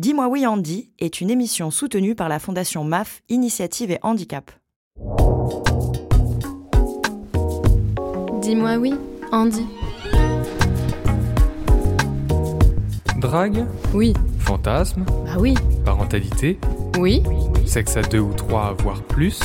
[0.00, 4.50] Dis-moi oui Andy est une émission soutenue par la Fondation MAF Initiative et Handicap.
[8.40, 8.94] Dis-moi oui,
[9.30, 9.66] Andy.
[13.18, 14.14] Drague Oui.
[14.38, 15.52] Fantasme Bah oui.
[15.84, 16.58] Parentalité
[16.98, 17.22] Oui.
[17.66, 19.38] Sexe à deux ou trois, voire plus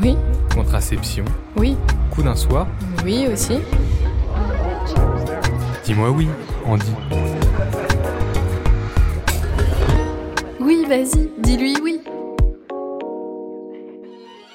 [0.00, 0.16] Oui.
[0.54, 1.26] Contraception
[1.58, 1.76] Oui.
[2.10, 2.68] Coup d'un soir
[3.04, 3.58] Oui aussi.
[5.84, 6.26] Dis-moi oui,
[6.64, 6.90] Andy.
[10.90, 12.00] Vas-y, dis-lui oui.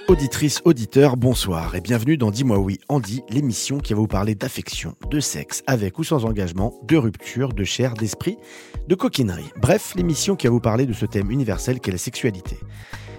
[0.09, 4.95] Auditrice, auditeur, bonsoir et bienvenue dans Dis-moi oui, Andy, l'émission qui va vous parler d'affection,
[5.09, 8.38] de sexe, avec ou sans engagement, de rupture, de chair, d'esprit,
[8.85, 9.49] de coquinerie.
[9.61, 12.58] Bref, l'émission qui va vous parler de ce thème universel qu'est la sexualité.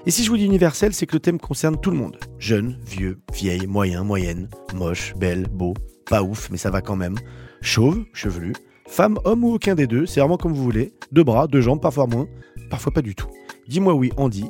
[0.05, 2.19] Et si je vous dis universel, c'est que le thème concerne tout le monde.
[2.39, 5.73] Jeune, vieux, vieille, moyen, moyenne, moche, belle, beau,
[6.05, 7.17] pas ouf, mais ça va quand même.
[7.62, 8.53] Chauve, chevelu,
[8.87, 10.93] femme, homme ou aucun des deux, c'est vraiment comme vous voulez.
[11.13, 12.27] Deux bras, deux jambes, parfois moins,
[12.71, 13.29] parfois pas du tout.
[13.69, 14.45] Dis-moi oui, Andy.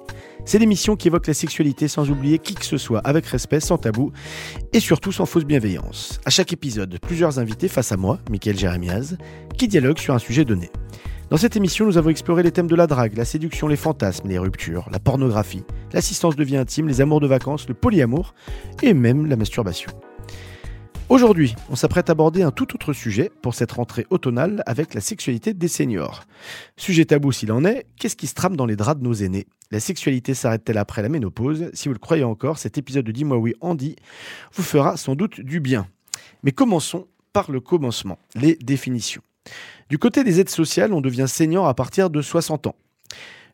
[0.44, 3.78] C'est l'émission qui évoque la sexualité sans oublier qui que ce soit, avec respect, sans
[3.78, 4.12] tabou
[4.72, 6.20] et surtout sans fausse bienveillance.
[6.24, 9.16] À chaque épisode, plusieurs invités face à moi, Michael Jérémiaz,
[9.56, 10.70] qui dialoguent sur un sujet donné.
[11.30, 14.28] Dans cette émission, nous avons exploré les thèmes de la drague, la séduction, les fantasmes,
[14.28, 18.32] les ruptures, la pornographie, l'assistance de vie intime, les amours de vacances, le polyamour
[18.82, 19.90] et même la masturbation.
[21.08, 25.00] Aujourd'hui, on s'apprête à aborder un tout autre sujet pour cette rentrée automnale avec la
[25.00, 26.24] sexualité des seniors.
[26.76, 29.46] Sujet tabou s'il en est, qu'est-ce qui se trame dans les draps de nos aînés?
[29.70, 31.70] La sexualité s'arrête-t-elle après la ménopause?
[31.74, 33.94] Si vous le croyez encore, cet épisode de Dis-moi oui Andy
[34.52, 35.86] vous fera sans doute du bien.
[36.42, 39.22] Mais commençons par le commencement, les définitions.
[39.88, 42.74] Du côté des aides sociales, on devient senior à partir de 60 ans.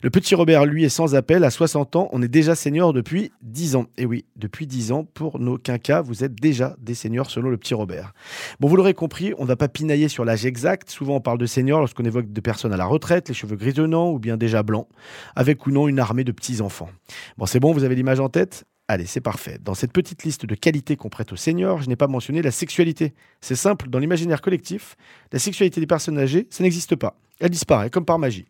[0.02, 1.44] Le petit Robert, lui, est sans appel.
[1.44, 3.86] À 60 ans, on est déjà senior depuis 10 ans.
[3.96, 7.56] Et oui, depuis 10 ans, pour nos quinquas, vous êtes déjà des seniors selon le
[7.56, 8.12] petit Robert.
[8.58, 10.90] Bon, vous l'aurez compris, on ne va pas pinailler sur l'âge exact.
[10.90, 14.10] Souvent, on parle de seniors lorsqu'on évoque des personnes à la retraite, les cheveux grisonnants
[14.10, 14.88] ou bien déjà blancs,
[15.36, 16.90] avec ou non une armée de petits-enfants.
[17.38, 18.64] Bon, c'est bon, vous avez l'image en tête?
[18.88, 19.58] Allez, c'est parfait.
[19.62, 22.50] Dans cette petite liste de qualités qu'on prête aux seniors, je n'ai pas mentionné la
[22.50, 23.14] sexualité.
[23.40, 24.96] C'est simple, dans l'imaginaire collectif,
[25.30, 27.16] la sexualité des personnes âgées, ça n'existe pas.
[27.38, 28.46] Elle disparaît, comme par magie.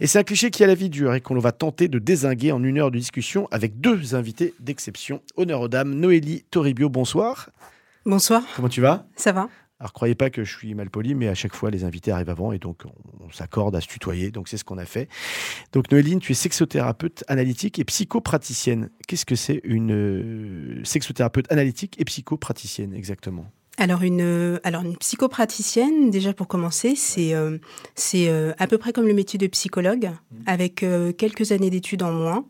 [0.00, 2.52] Et c'est un cliché qui a la vie dure et qu'on va tenter de désinguer
[2.52, 5.22] en une heure de discussion avec deux invités d'exception.
[5.36, 7.50] Honneur aux dames, Noélie Toribio, bonsoir.
[8.04, 8.42] Bonsoir.
[8.56, 9.06] Comment tu vas?
[9.16, 9.48] Ça va
[9.80, 12.30] alors, croyez pas que je suis mal poli, mais à chaque fois, les invités arrivent
[12.30, 14.30] avant et donc on, on s'accorde à se tutoyer.
[14.30, 15.08] Donc, c'est ce qu'on a fait.
[15.72, 18.90] Donc, Noéline, tu es sexothérapeute analytique et psychopraticienne.
[19.08, 23.50] Qu'est-ce que c'est une euh, sexothérapeute analytique et psychopraticienne exactement?
[23.78, 27.58] Alors une, alors une psychopraticienne, déjà pour commencer, c'est euh,
[27.94, 30.10] c'est euh, à peu près comme le métier de psychologue,
[30.46, 32.44] avec euh, quelques années d'études en moins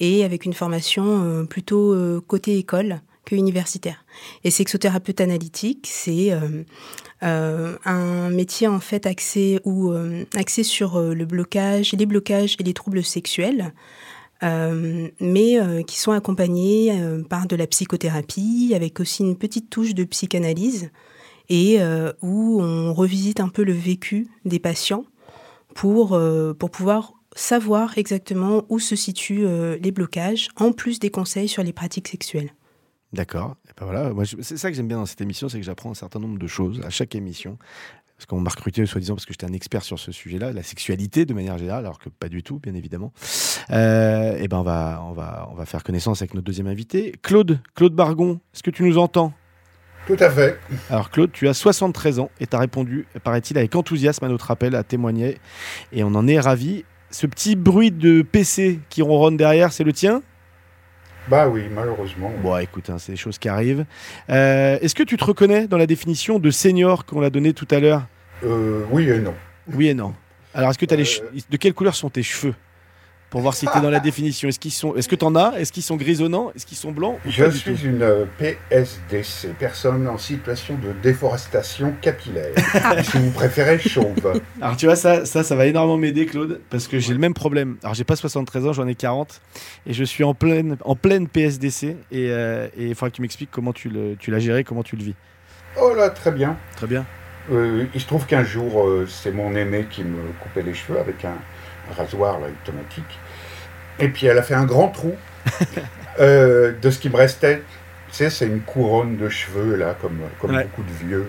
[0.00, 4.04] et avec une formation euh, plutôt euh, côté école que universitaire.
[4.44, 6.64] Et sexothérapeute analytique, c'est euh,
[7.22, 12.56] euh, un métier en fait axé ou euh, axé sur euh, le blocage, les blocages
[12.58, 13.72] et les troubles sexuels.
[14.42, 19.70] Euh, mais euh, qui sont accompagnés euh, par de la psychothérapie, avec aussi une petite
[19.70, 20.90] touche de psychanalyse,
[21.48, 21.80] et
[22.22, 25.04] où on revisite un peu le vécu des patients
[25.74, 26.18] pour,
[26.58, 29.44] pour pouvoir savoir exactement où se situent
[29.78, 32.54] les blocages, en plus des conseils sur les pratiques sexuelles.
[33.12, 33.56] D'accord.
[33.78, 36.20] Ben voilà, c'est ça que j'aime bien dans cette émission, c'est que j'apprends un certain
[36.20, 37.58] nombre de choses à chaque émission.
[38.22, 41.24] Parce qu'on m'a recruté, soi-disant, parce que j'étais un expert sur ce sujet-là, la sexualité
[41.24, 43.12] de manière générale, alors que pas du tout, bien évidemment.
[43.70, 47.16] Euh, et ben on va, on, va, on va faire connaissance avec notre deuxième invité.
[47.20, 49.32] Claude, Claude Bargon, est-ce que tu nous entends?
[50.06, 50.56] Tout à fait.
[50.88, 54.52] Alors Claude, tu as 73 ans et tu as répondu, paraît-il, avec enthousiasme à notre
[54.52, 55.38] appel, à témoigner.
[55.90, 56.84] Et on en est ravis.
[57.10, 60.22] Ce petit bruit de PC qui ronronne derrière, c'est le tien?
[61.28, 62.32] Bah oui, malheureusement.
[62.42, 63.84] Bon, écoute, hein, c'est des choses qui arrivent.
[64.28, 67.68] Euh, Est-ce que tu te reconnais dans la définition de senior qu'on l'a donnée tout
[67.70, 68.02] à l'heure?
[68.44, 69.34] Euh, oui et non.
[69.72, 70.14] Oui et non.
[70.54, 71.38] Alors, est-ce que tu as les Euh.
[71.48, 72.54] de quelle couleur sont tes cheveux?
[73.32, 74.48] Pour voir si tu es dans la définition.
[74.48, 75.58] Est-ce qu'ils sont Est-ce que tu en as?
[75.58, 76.52] Est-ce qu'ils sont grisonnants?
[76.54, 82.52] Est-ce qu'ils sont blancs Je suis une PSDC, personne en situation de déforestation capillaire.
[83.02, 84.40] si vous préférez chauve.
[84.60, 87.32] Alors tu vois ça ça ça va énormément m'aider Claude parce que j'ai le même
[87.32, 87.78] problème.
[87.82, 89.40] Alors j'ai pas 73 ans, j'en ai 40
[89.86, 93.22] et je suis en pleine en pleine PSDC et euh, et il faudra que tu
[93.22, 95.14] m'expliques comment tu le tu l'as géré, comment tu le vis.
[95.80, 96.58] Oh là, très bien.
[96.76, 97.06] Très bien.
[97.50, 100.98] Euh, il se trouve qu'un jour, euh, c'est mon aînée qui me coupait les cheveux
[100.98, 101.34] avec un,
[101.90, 103.18] un rasoir là, automatique.
[103.98, 105.14] Et puis elle a fait un grand trou
[106.20, 107.62] euh, de ce qui me restait.
[108.08, 110.64] Tu sais, c'est une couronne de cheveux, là, comme, comme Ouais.
[110.64, 111.26] beaucoup de vieux.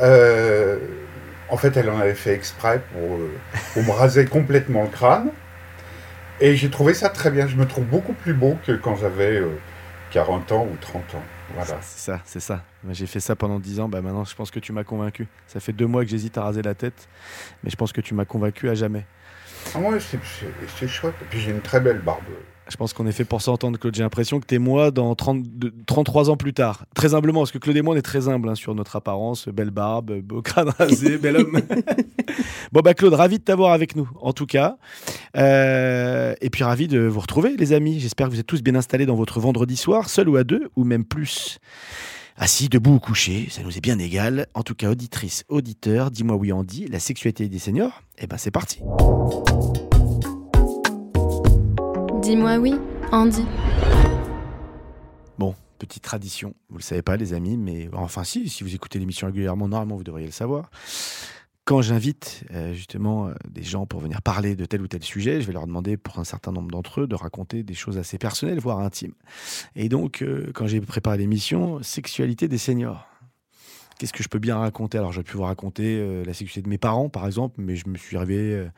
[0.00, 0.78] Euh,
[1.48, 3.30] en fait, elle en avait fait exprès pour, euh,
[3.74, 5.30] pour me raser complètement le crâne.
[6.40, 7.46] Et j'ai trouvé ça très bien.
[7.46, 9.50] Je me trouve beaucoup plus beau que quand j'avais euh,
[10.10, 11.22] 40 ans ou 30 ans.
[11.54, 11.76] Voilà.
[11.82, 12.64] C'est ça, c'est ça.
[12.90, 13.88] J'ai fait ça pendant 10 ans.
[13.88, 15.28] Bah, maintenant, je pense que tu m'as convaincu.
[15.46, 17.06] Ça fait deux mois que j'hésite à raser la tête,
[17.62, 19.04] mais je pense que tu m'as convaincu à jamais.
[19.74, 21.14] Ah c'est- chouette.
[21.22, 22.22] Et puis j'ai une très belle barbe.
[22.70, 23.94] Je pense qu'on est fait pour s'entendre, Claude.
[23.94, 26.86] J'ai l'impression que t'es moi dans 30 de- 33 ans plus tard.
[26.94, 29.48] Très humblement, parce que Claude et moi, on est très humbles hein, sur notre apparence.
[29.48, 31.60] Belle barbe, beau crâne rasé, bel homme.
[32.72, 34.76] bon, bah, Claude, ravi de t'avoir avec nous, en tout cas.
[35.36, 38.00] Euh, et puis, ravi de vous retrouver, les amis.
[38.00, 40.70] J'espère que vous êtes tous bien installés dans votre vendredi soir, seul ou à deux,
[40.76, 41.58] ou même plus.
[42.36, 44.46] Assis, debout ou couché, ça nous est bien égal.
[44.54, 48.50] En tout cas, auditrice, auditeur, dis-moi oui, Andy, la sexualité des seniors, eh ben c'est
[48.50, 48.80] parti.
[52.22, 52.74] Dis-moi oui,
[53.12, 53.44] Andy.
[55.38, 58.98] Bon, petite tradition, vous le savez pas les amis, mais enfin si, si vous écoutez
[58.98, 60.70] l'émission régulièrement, normalement vous devriez le savoir.
[61.64, 65.40] Quand j'invite euh, justement euh, des gens pour venir parler de tel ou tel sujet,
[65.40, 68.18] je vais leur demander pour un certain nombre d'entre eux de raconter des choses assez
[68.18, 69.14] personnelles, voire intimes.
[69.76, 73.11] Et donc, euh, quand j'ai préparé l'émission, sexualité des seniors.
[73.98, 74.98] Qu'est-ce que je peux bien raconter?
[74.98, 77.88] Alors, j'aurais pu vous raconter euh, la sexualité de mes parents, par exemple, mais je
[77.88, 78.68] me suis réveillé euh,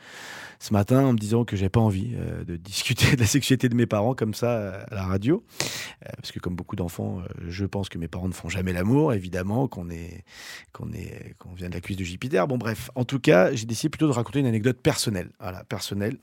[0.59, 3.69] ce matin en me disant que j'avais pas envie euh, de discuter de la sexualité
[3.69, 5.45] de mes parents comme ça à la radio.
[6.17, 9.69] Parce que comme beaucoup d'enfants, je pense que mes parents ne font jamais l'amour, évidemment,
[9.69, 10.25] qu'on est,
[10.73, 12.47] qu'on est, qu'on vient de la cuisse de Jupiter.
[12.47, 15.31] Bon, bref, en tout cas, j'ai décidé plutôt de raconter une anecdote personnelle.
[15.41, 16.19] Voilà, personnelle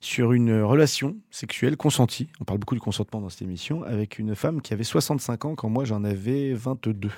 [0.00, 2.28] sur une relation sexuelle consentie.
[2.40, 5.54] On parle beaucoup du consentement dans cette émission avec une femme qui avait 65 ans
[5.54, 7.10] quand moi j'en avais 22.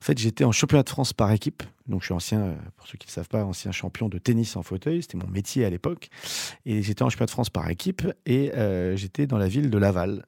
[0.00, 1.62] En fait, j'étais en championnat de France par équipe.
[1.86, 4.56] Donc, je suis ancien, euh, pour ceux qui ne savent pas, ancien champion de tennis
[4.56, 5.02] en fauteuil.
[5.02, 6.08] C'était mon métier à l'époque.
[6.66, 9.78] Et j'étais en championnat de France par équipe et euh, j'étais dans la ville de
[9.78, 10.26] Laval.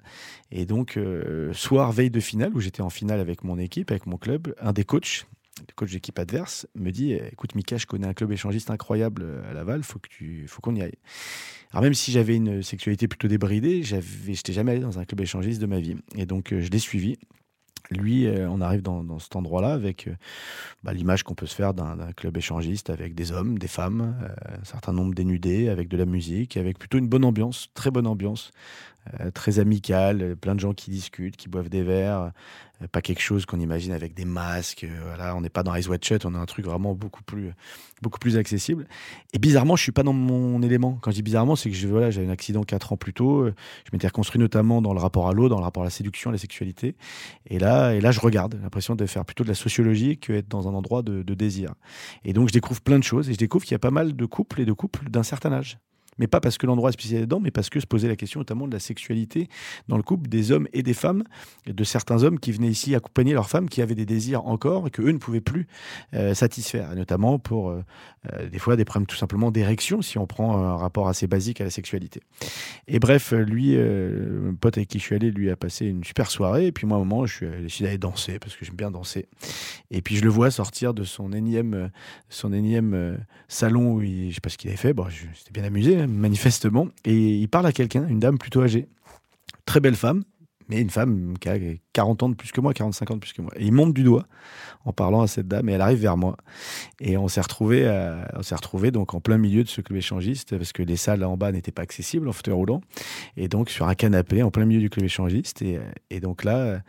[0.50, 4.06] Et donc, euh, soir, veille de finale, où j'étais en finale avec mon équipe, avec
[4.06, 5.26] mon club, un des coachs,
[5.60, 9.52] le coach d'équipe adverse, me dit Écoute, Mika, je connais un club échangiste incroyable à
[9.52, 10.96] Laval, faut que tu, faut qu'on y aille.
[11.72, 15.20] Alors, même si j'avais une sexualité plutôt débridée, j'avais, j'étais jamais allé dans un club
[15.20, 15.96] échangiste de ma vie.
[16.14, 17.18] Et donc, je l'ai suivi.
[17.90, 20.14] Lui, euh, on arrive dans, cet endroit-là avec euh,
[20.82, 24.56] bah, l'image qu'on peut se faire d'un club échangiste avec des hommes, des femmes, euh,
[24.60, 28.06] un certain nombre dénudés, avec de la musique, avec plutôt une bonne ambiance, très bonne
[28.06, 28.50] ambiance,
[29.34, 32.32] très amicale, plein de gens qui discutent, qui boivent des verres,
[32.92, 34.84] pas quelque chose qu'on imagine avec des masques.
[34.84, 37.22] euh, voilà, on n'est pas dans Ice White Shut, on a un truc vraiment beaucoup
[37.22, 37.52] plus,
[38.02, 38.86] beaucoup plus accessible.
[39.32, 40.98] Et bizarrement, je suis pas dans mon élément.
[41.00, 43.40] Quand je dis bizarrement, c'est que je- voilà, j'avais un accident quatre ans plus tôt.
[43.42, 43.54] euh,
[43.86, 46.30] Je m'étais reconstruit notamment dans le rapport à l'eau, dans le rapport à la séduction,
[46.30, 46.96] à la sexualité.
[47.46, 48.54] Et là, et là, je regarde.
[48.56, 51.34] J'ai l'impression de faire plutôt de la sociologie que être dans un endroit de, de
[51.34, 51.74] désir.
[52.24, 53.28] Et donc, je découvre plein de choses.
[53.30, 55.52] Et je découvre qu'il y a pas mal de couples et de couples d'un certain
[55.52, 55.78] âge.
[56.18, 58.40] Mais pas parce que l'endroit est spécialisé dedans, mais parce que se posait la question
[58.40, 59.48] notamment de la sexualité
[59.88, 61.24] dans le couple des hommes et des femmes,
[61.66, 64.90] de certains hommes qui venaient ici accompagner leurs femmes qui avaient des désirs encore et
[64.90, 65.66] que eux ne pouvaient plus
[66.14, 67.84] euh, satisfaire, notamment pour euh,
[68.32, 71.60] euh, des fois des problèmes tout simplement d'érection si on prend un rapport assez basique
[71.60, 72.20] à la sexualité.
[72.88, 76.30] Et bref, lui, mon pote avec qui je suis allé, lui a passé une super
[76.30, 76.66] soirée.
[76.66, 78.90] Et puis moi, à un moment, je suis décidé d'aller danser parce que j'aime bien
[78.90, 79.28] danser.
[79.90, 81.90] Et puis je le vois sortir de son énième,
[82.28, 84.92] son énième salon où il, je sais pas ce qu'il avait fait.
[84.92, 86.88] Bon, j'étais bien amusé, hein, manifestement.
[87.04, 88.88] Et il parle à quelqu'un, une dame plutôt âgée,
[89.64, 90.22] très belle femme,
[90.68, 91.58] mais une femme qui a
[91.92, 93.52] 40 ans de plus que moi, 45 ans de plus que moi.
[93.56, 94.26] Et il monte du doigt
[94.84, 96.36] en parlant à cette dame et elle arrive vers moi.
[97.00, 97.88] Et on s'est retrouvé,
[98.34, 98.56] on s'est
[98.90, 101.72] donc en plein milieu de ce club échangiste parce que les salles en bas n'étaient
[101.72, 102.80] pas accessibles en fauteuil roulant.
[103.36, 105.62] Et donc sur un canapé en plein milieu du club échangiste.
[105.62, 106.80] Et, donc là,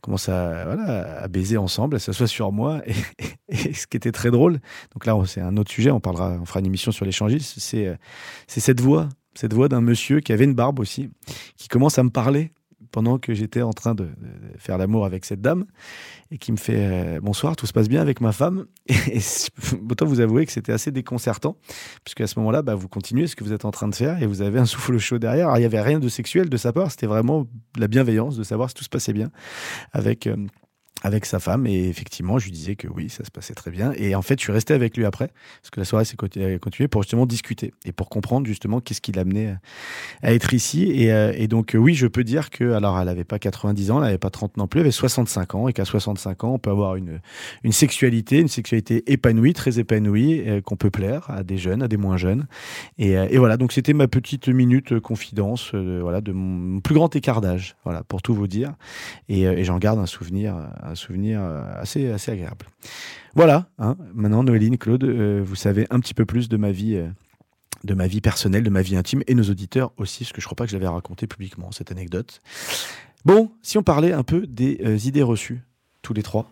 [0.00, 2.82] commence à, voilà, à baiser ensemble, elle s'assoit sur moi.
[3.48, 4.60] Et, ce qui était très drôle,
[4.92, 7.86] donc là c'est un autre sujet, on parlera, on fera une émission sur l'échangiste, c'est
[7.86, 7.96] euh,
[8.46, 11.10] c'est cette voix, cette voix d'un monsieur qui avait une barbe aussi,
[11.56, 12.52] qui commence à me parler
[12.90, 14.08] pendant que j'étais en train de,
[14.58, 15.66] faire l'amour avec cette dame
[16.30, 18.66] et qui me fait euh, bonsoir, tout se passe bien avec ma femme.
[18.88, 19.20] Et,
[19.88, 21.56] autant vous avouer que c'était assez déconcertant,
[22.04, 24.22] puisque à ce moment-là, bah, vous continuez ce que vous êtes en train de faire
[24.22, 25.46] et vous avez un souffle chaud derrière.
[25.46, 28.42] Alors, il n'y avait rien de sexuel de sa part, c'était vraiment la bienveillance de
[28.42, 29.30] savoir si tout se passait bien
[29.92, 30.26] avec.
[30.26, 30.36] euh,
[31.02, 33.92] avec sa femme et effectivement je lui disais que oui ça se passait très bien.
[33.96, 35.30] Et en fait je suis resté avec lui après
[35.62, 39.00] parce que la soirée s'est conti- continuée pour justement discuter et pour comprendre justement qu'est-ce
[39.00, 39.54] qui l'amenait
[40.22, 40.90] à être ici.
[40.90, 44.02] Et, euh, donc euh, oui je peux dire que alors elle avait pas 90 ans
[44.02, 46.58] elle avait pas 30 non plus elle avait 65 ans et qu'à 65 ans on
[46.58, 47.20] peut avoir une
[47.64, 51.88] une sexualité une sexualité épanouie très épanouie euh, qu'on peut plaire à des jeunes à
[51.88, 52.46] des moins jeunes.
[52.98, 56.94] Et, euh, voilà donc c'était ma petite minute euh, confidence euh, voilà de mon plus
[56.94, 58.72] grand écart d'âge voilà pour tout vous dire.
[59.28, 60.56] Et, euh, j'en garde un souvenir
[60.94, 62.66] souvenir euh, assez assez agréable
[63.34, 63.96] voilà hein.
[64.14, 67.08] maintenant Noéline Claude euh, vous savez un petit peu plus de ma vie euh,
[67.84, 70.46] de ma vie personnelle, de ma vie intime, et nos auditeurs aussi, parce que je
[70.46, 72.40] crois pas que je l'avais raconté publiquement, cette anecdote.
[73.24, 75.62] Bon, si on parlait un peu des euh, idées reçues,
[76.02, 76.50] tous les trois,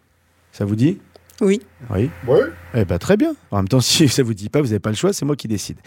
[0.53, 0.99] ça vous dit?
[1.41, 1.61] Oui.
[1.91, 2.11] Oui?
[2.27, 2.41] Ouais.
[2.75, 3.35] Eh ben, très bien.
[3.51, 5.37] En même temps, si ça vous dit pas, vous n'avez pas le choix, c'est moi
[5.37, 5.79] qui décide.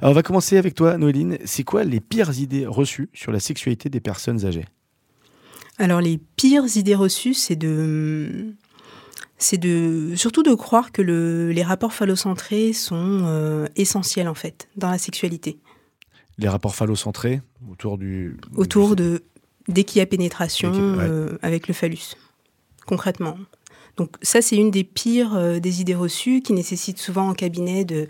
[0.00, 1.38] Alors, on va commencer avec toi, Noéline.
[1.44, 4.66] C'est quoi les pires idées reçues sur la sexualité des personnes âgées?
[5.80, 8.52] Alors, les pires idées reçues, c'est de.
[9.38, 14.68] c'est de surtout de croire que le, les rapports phallocentrés sont euh, essentiels en fait
[14.76, 15.58] dans la sexualité.
[16.36, 19.22] Les rapports phallocentrés autour du autour de
[19.68, 22.14] dès qu'il y a pénétration euh, avec le phallus,
[22.86, 23.38] concrètement.
[23.96, 27.86] Donc ça, c'est une des pires euh, des idées reçues qui nécessite souvent en cabinet
[27.86, 28.06] de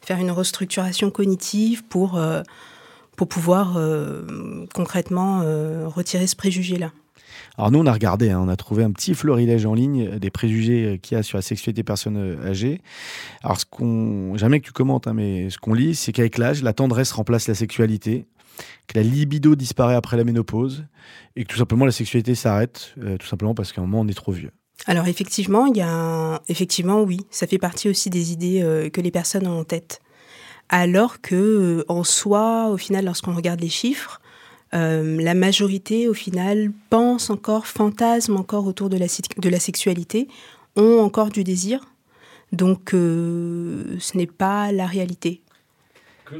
[0.00, 2.18] faire une restructuration cognitive pour,
[3.14, 3.78] pour pouvoir
[4.72, 5.40] concrètement
[5.86, 6.90] retirer ce préjugé-là.
[7.60, 10.30] Alors nous, on a regardé, hein, on a trouvé un petit florilège en ligne des
[10.30, 12.80] préjugés qu'il y a sur la sexualité des personnes euh, âgées.
[13.42, 16.62] Alors ce qu'on, jamais que tu commentes, hein, mais ce qu'on lit, c'est qu'avec l'âge,
[16.62, 18.24] la tendresse remplace la sexualité,
[18.86, 20.86] que la libido disparaît après la ménopause,
[21.36, 24.08] et que tout simplement la sexualité s'arrête, euh, tout simplement parce qu'à un moment on
[24.08, 24.52] est trop vieux.
[24.86, 29.02] Alors effectivement, il y a effectivement oui, ça fait partie aussi des idées euh, que
[29.02, 30.00] les personnes ont en tête.
[30.70, 34.19] Alors que en soi, au final, lorsqu'on regarde les chiffres,
[34.74, 40.28] euh, la majorité, au final, pense encore, fantasme encore autour de la, sexualité,
[40.76, 41.80] ont encore du désir.
[42.52, 45.40] Donc, euh, ce n'est pas la réalité.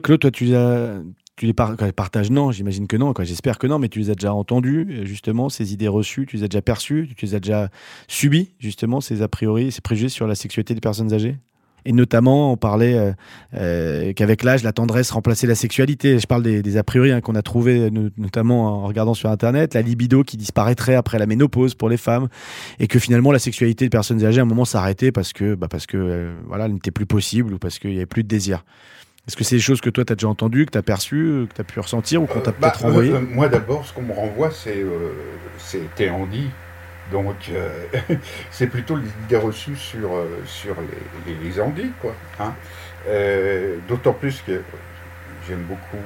[0.02, 3.12] Claude, toi, tu, les partages Non, j'imagine que non.
[3.20, 6.44] J'espère que non, mais tu les as déjà entendus, justement, ces idées reçues, tu les
[6.44, 7.70] as déjà perçues, tu les as déjà
[8.06, 11.36] subies, justement, ces a priori, ces préjugés sur la sexualité des personnes âgées?
[11.84, 13.12] Et notamment, on parlait euh,
[13.54, 16.18] euh, qu'avec l'âge, la tendresse remplaçait la sexualité.
[16.18, 19.82] Je parle des, a priori hein, qu'on a trouvé notamment en regardant sur Internet, la
[19.82, 22.28] libido qui disparaîtrait après la ménopause pour les femmes,
[22.78, 25.68] et que finalement la sexualité des personnes âgées à un moment s'arrêtait parce que, bah,
[25.68, 28.28] parce que euh, voilà, elle n'était plus possible ou parce qu'il n'y avait plus de
[28.28, 28.64] désir.
[29.26, 31.46] Est-ce que c'est des choses que toi, tu as déjà entendues, que tu as perçues,
[31.50, 34.02] que tu as pu ressentir ou qu'on t'a peut-être bah, renvoyé Moi, d'abord, ce qu'on
[34.02, 34.84] me renvoie, c'est
[35.58, 36.48] c'est Théandie
[37.10, 37.86] donc, euh,
[38.50, 40.76] c'est plutôt l'idée reçue sur, euh, sur
[41.26, 42.14] les, les, quoi.
[42.38, 42.54] Hein.
[43.08, 44.60] Euh, d'autant plus que
[45.48, 46.02] j'aime beaucoup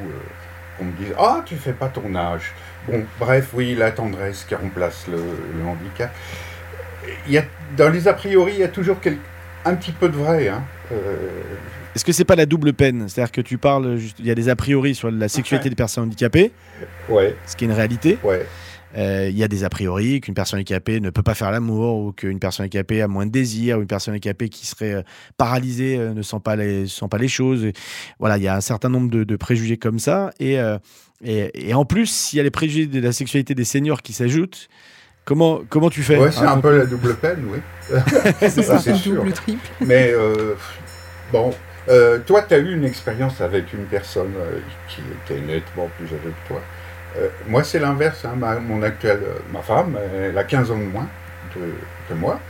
[0.78, 2.52] qu'on me dise Ah, tu fais pas ton âge.
[2.88, 5.18] Bon, bref, oui, la tendresse qui remplace le,
[5.66, 6.14] handicap.
[7.26, 7.44] Il y a,
[7.76, 8.96] dans les a priori, il y a toujours
[9.64, 10.49] un petit peu de vrai.
[10.49, 10.62] Hein.
[11.94, 13.08] Est-ce que c'est pas la double peine?
[13.08, 16.04] C'est-à-dire que tu parles, il y a des a priori sur la sexualité des personnes
[16.04, 16.52] handicapées,
[17.08, 17.37] ouais.
[17.46, 18.18] ce qui est une réalité.
[18.23, 18.46] Ouais.
[18.96, 21.96] Euh, il y a des a priori qu'une personne handicapée ne peut pas faire l'amour
[21.96, 25.02] ou qu'une personne handicapée a moins de désir ou une personne handicapée qui serait euh,
[25.36, 27.66] paralysée euh, ne sent pas les sent pas les choses.
[28.20, 30.58] voilà, il y a un certain nombre de, préjugés comme ça et,
[31.24, 34.68] et, en plus s'il y a les préjugés de la sexualité des seniors qui s'ajoutent.
[35.24, 36.18] Comment, comment tu fais?
[36.18, 37.58] Ouais, c'est un peu la double peine, oui.
[38.40, 39.66] c'est ça, c'est double, triple.
[39.80, 40.12] Mais
[41.32, 41.52] bon,
[42.26, 44.34] toi, tu as eu une expérience avec une personne
[44.88, 46.60] qui était nettement plus âgée que toi.
[47.16, 48.25] Euh, moi, c'est l'inverse.
[48.25, 48.35] Hein.
[48.37, 51.09] Ma, mon actuelle, euh, ma femme, elle a 15 ans de moins
[52.09, 52.40] que moi.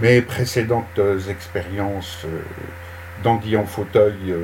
[0.00, 2.40] Mes précédentes expériences euh,
[3.22, 4.34] d'Andy en fauteuil,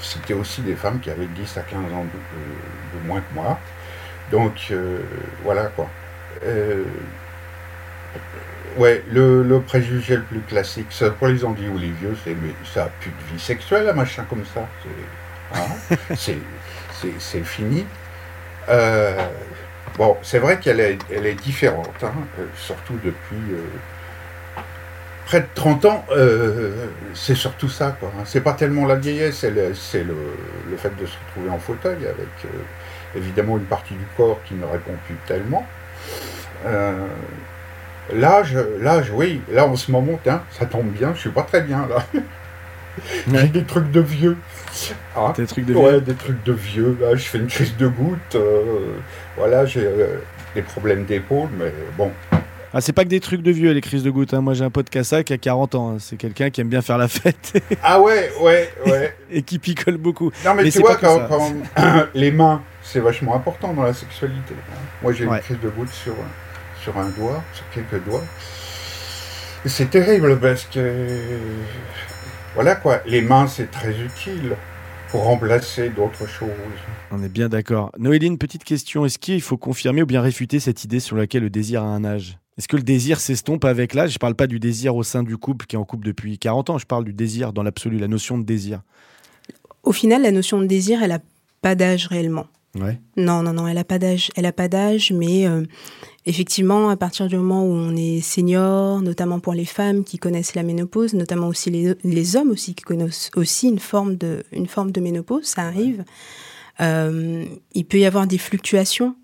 [0.00, 3.58] c'était aussi des femmes qui avaient 10 à 15 ans de, moins que moi.
[4.30, 4.72] Donc,
[5.44, 5.88] voilà quoi.
[8.78, 10.86] Ouais, le, préjugé le plus classique,
[11.18, 13.92] pour les Andy ou les vieux, c'est mais ça n'a plus de vie sexuelle, un
[13.92, 14.66] machin comme ça.
[16.16, 16.36] C'est hein.
[17.18, 17.84] c'est fini.
[18.68, 19.16] Euh,
[19.96, 24.60] bon, c'est vrai qu'elle est, différente, hein, euh, surtout depuis euh,
[25.26, 26.04] près de 30 ans.
[27.14, 28.12] c'est surtout ça, quoi.
[28.16, 28.22] Hein.
[28.24, 29.74] C'est pas tellement la vieillesse, c'est le,
[30.76, 32.52] fait de se retrouver en fauteuil avec
[33.16, 35.66] évidemment une partie du corps qui ne répond plus tellement.
[38.12, 40.18] L'âge, l'âge, oui, là en ce moment,
[40.50, 42.04] ça tombe bien, je suis pas très bien là.
[43.30, 44.36] J'ai des trucs de vieux.
[45.16, 46.96] Ah, des trucs de ouais, des trucs de vieux.
[47.00, 48.34] Là, je fais une crise de goutte.
[48.34, 48.94] Euh,
[49.36, 50.18] voilà, j'ai euh,
[50.54, 52.10] des problèmes d'épaule, mais bon.
[52.74, 54.32] Ah, c'est pas que des trucs de vieux, les crises de goutte.
[54.32, 54.40] Hein.
[54.40, 55.90] Moi, j'ai un pote Cassa qui a 40 ans.
[55.90, 55.96] Hein.
[55.98, 57.62] C'est quelqu'un qui aime bien faire la fête.
[57.82, 59.14] ah ouais, ouais, ouais.
[59.30, 60.30] Et qui picole beaucoup.
[60.44, 61.28] Non, mais, tu vois, quand,
[62.14, 64.54] les mains, c'est vachement important dans la sexualité.
[64.54, 64.76] Hein.
[65.02, 66.14] Moi, j'ai une crise de goutte sur,
[66.82, 68.24] sur un doigt, sur quelques doigts.
[69.66, 70.80] C'est terrible parce que
[72.54, 74.56] voilà quoi, les mains c'est très utile
[75.10, 76.48] pour remplacer d'autres choses.
[77.10, 77.92] On est bien d'accord.
[77.98, 81.50] Noéline, petite question, est-ce qu'il faut confirmer ou bien réfuter cette idée sur laquelle le
[81.50, 82.38] désir a un âge?
[82.58, 84.10] Est-ce que le désir s'estompe avec l'âge?
[84.10, 86.38] Je ne parle pas du désir au sein du couple qui est en couple depuis
[86.38, 88.82] 40 ans, je parle du désir dans l'absolu, la notion de désir.
[89.82, 91.20] Au final, la notion de désir, elle n'a
[91.60, 92.46] pas d'âge réellement.
[92.74, 92.98] Ouais.
[93.16, 94.30] Non, non, non, elle n'a pas d'âge.
[94.36, 95.62] Elle a pas d'âge, mais euh,
[96.26, 100.54] effectivement, à partir du moment où on est senior, notamment pour les femmes qui connaissent
[100.54, 104.92] la ménopause, notamment aussi les, hommes aussi qui connaissent aussi une forme de, une forme
[104.92, 106.04] de ménopause, ça arrive.
[106.80, 109.14] Euh, il peut y avoir des fluctuations,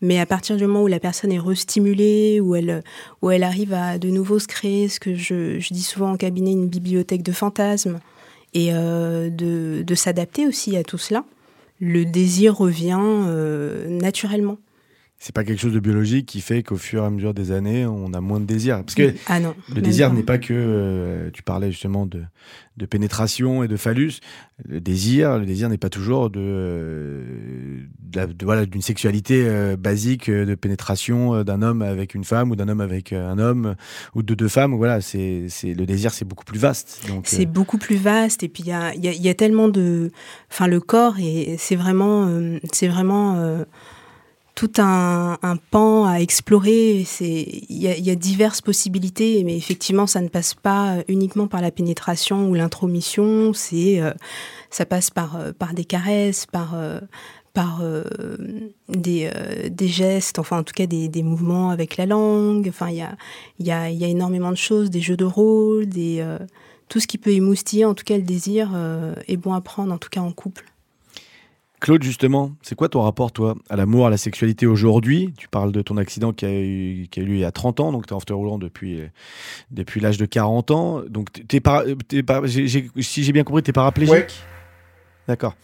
[0.00, 2.82] mais à partir du moment où la personne est restimulée, où elle,
[3.22, 6.16] où elle arrive à de nouveau se créer ce que je, je dis souvent en
[6.16, 8.00] cabinet, une bibliothèque de fantasmes,
[8.54, 11.24] et euh, de, de s'adapter aussi à tout cela,
[11.80, 14.58] le désir revient euh, naturellement.
[15.24, 17.86] C'est pas quelque chose de biologique qui fait qu'au fur et à mesure des années,
[17.86, 18.78] on a moins de désir.
[18.82, 20.52] Parce que ah non, le désir n'est pas que.
[20.52, 22.22] euh, tu parlais justement de,
[22.76, 24.14] de pénétration et de phallus.
[24.64, 29.44] Le désir, le désir n'est pas toujours de, euh, de la- de- voilà d'une sexualité
[29.46, 33.76] euh, basique de pénétration d'un homme avec une femme ou d'un homme avec un homme
[34.16, 34.74] ou de deux femmes.
[34.74, 37.06] Voilà, c'est c'est le désir, c'est beaucoup plus vaste.
[37.22, 40.10] C'est beaucoup plus vaste et puis il y a, y a- y a tellement de...
[40.50, 42.28] Enfin, le corps, et c'est vraiment,
[42.72, 43.36] c'est vraiment
[44.54, 47.06] tout un, un pan à explorer.
[47.20, 51.70] Il y, y a diverses possibilités, mais effectivement, ça ne passe pas uniquement par la
[51.70, 53.52] pénétration ou l'intromission.
[53.54, 54.12] C'est, euh,
[54.70, 56.74] ça passe par, euh, par des caresses, par...
[56.74, 57.00] euh,
[57.54, 58.02] par euh,
[58.88, 62.66] des, euh, des gestes, enfin en tout cas des, des mouvements avec la langue.
[62.66, 63.14] Enfin, il y a,
[63.60, 66.38] y, a, y a énormément de choses, des jeux de rôle, des, euh,
[66.88, 69.92] tout ce qui peut émoustiller, en tout cas le désir, euh, est bon à prendre,
[69.92, 70.71] en tout cas en couple.
[71.82, 75.34] Claude, justement, c'est quoi ton rapport, toi, à l'amour, à la sexualité aujourd'hui?
[75.36, 77.50] Tu parles de ton accident qui a eu, qui a eu lieu il y a
[77.50, 79.08] 30 ans, donc tu es en fauteuil roulant depuis, euh,
[79.72, 81.02] depuis l'âge de 40 ans.
[81.08, 84.14] Donc, t'es para- t'es para- j'ai- j'ai- si j'ai bien compris, tu es paraplégique?
[84.14, 84.26] Ouais.
[85.26, 85.56] D'accord.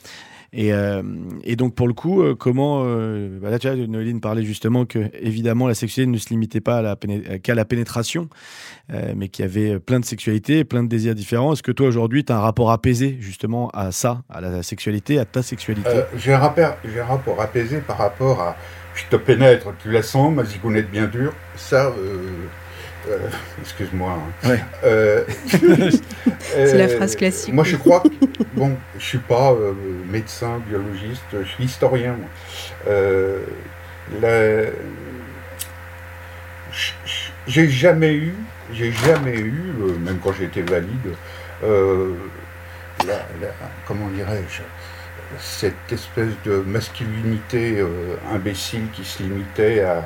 [0.52, 1.02] Et, euh,
[1.44, 2.82] et donc, pour le coup, euh, comment.
[2.84, 6.60] euh, bah là, tu vois, Noéline parlait justement que, évidemment, la sexualité ne se limitait
[6.62, 6.96] pas
[7.42, 8.28] qu'à la pénétration,
[9.14, 11.52] mais qu'il y avait plein de sexualités, plein de désirs différents.
[11.52, 15.18] Est-ce que toi, aujourd'hui, tu as un rapport apaisé, justement, à ça, à la sexualité,
[15.18, 15.90] à ta sexualité?
[16.16, 18.56] J'ai un, rapport- j'ai un rapport apaisé par rapport à
[18.94, 21.32] je te pénètre, tu la sens, ma zigounette bien dure.
[21.56, 21.92] Ça,
[23.08, 23.18] euh,
[23.62, 24.12] excuse-moi.
[24.44, 24.48] hein.
[24.48, 24.60] Ouais.
[24.84, 25.24] Euh,
[26.50, 28.08] C'est la euh, phrase classique, Moi, je crois que,
[28.54, 29.72] bon, je suis pas euh,
[30.10, 32.16] médecin, biologiste, je suis historien.
[32.88, 33.40] Euh,
[34.20, 34.70] la-
[37.46, 38.34] J'ai jamais eu,
[38.72, 41.14] j'ai jamais eu, euh, même quand j'étais valide,
[41.64, 42.12] euh,
[43.06, 43.54] la- la-
[43.86, 44.62] comment dirais-je,
[45.40, 50.02] cette espèce de masculinité euh, imbécile qui se limitait à,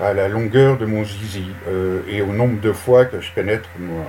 [0.00, 3.68] à la longueur de mon zizi euh, et au nombre de fois que je pénètre
[3.78, 4.04] mon,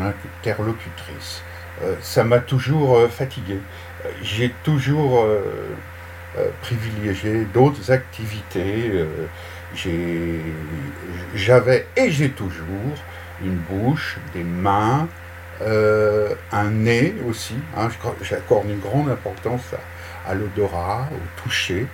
[0.00, 1.42] interlocutrice.
[1.82, 3.58] Euh, ça m'a toujours euh, fatigué.
[4.22, 5.26] J'ai toujours
[6.62, 8.92] privilégié d'autres activités.
[11.34, 12.94] J'avais et j'ai toujours
[13.44, 15.08] une bouche, des mains,
[15.60, 17.56] un nez aussi.
[17.76, 17.88] hein,
[18.22, 19.74] J'accorde une grande importance
[20.28, 21.88] à, l'odorat, au toucher.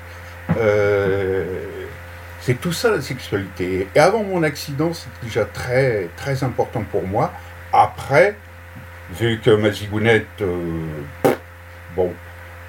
[2.44, 3.88] C'est tout ça la sexualité.
[3.94, 7.32] Et avant mon accident, c'était déjà très, très important pour moi.
[7.72, 8.36] Après,
[9.18, 10.84] vu que ma zigounette, euh,
[11.96, 12.12] bon,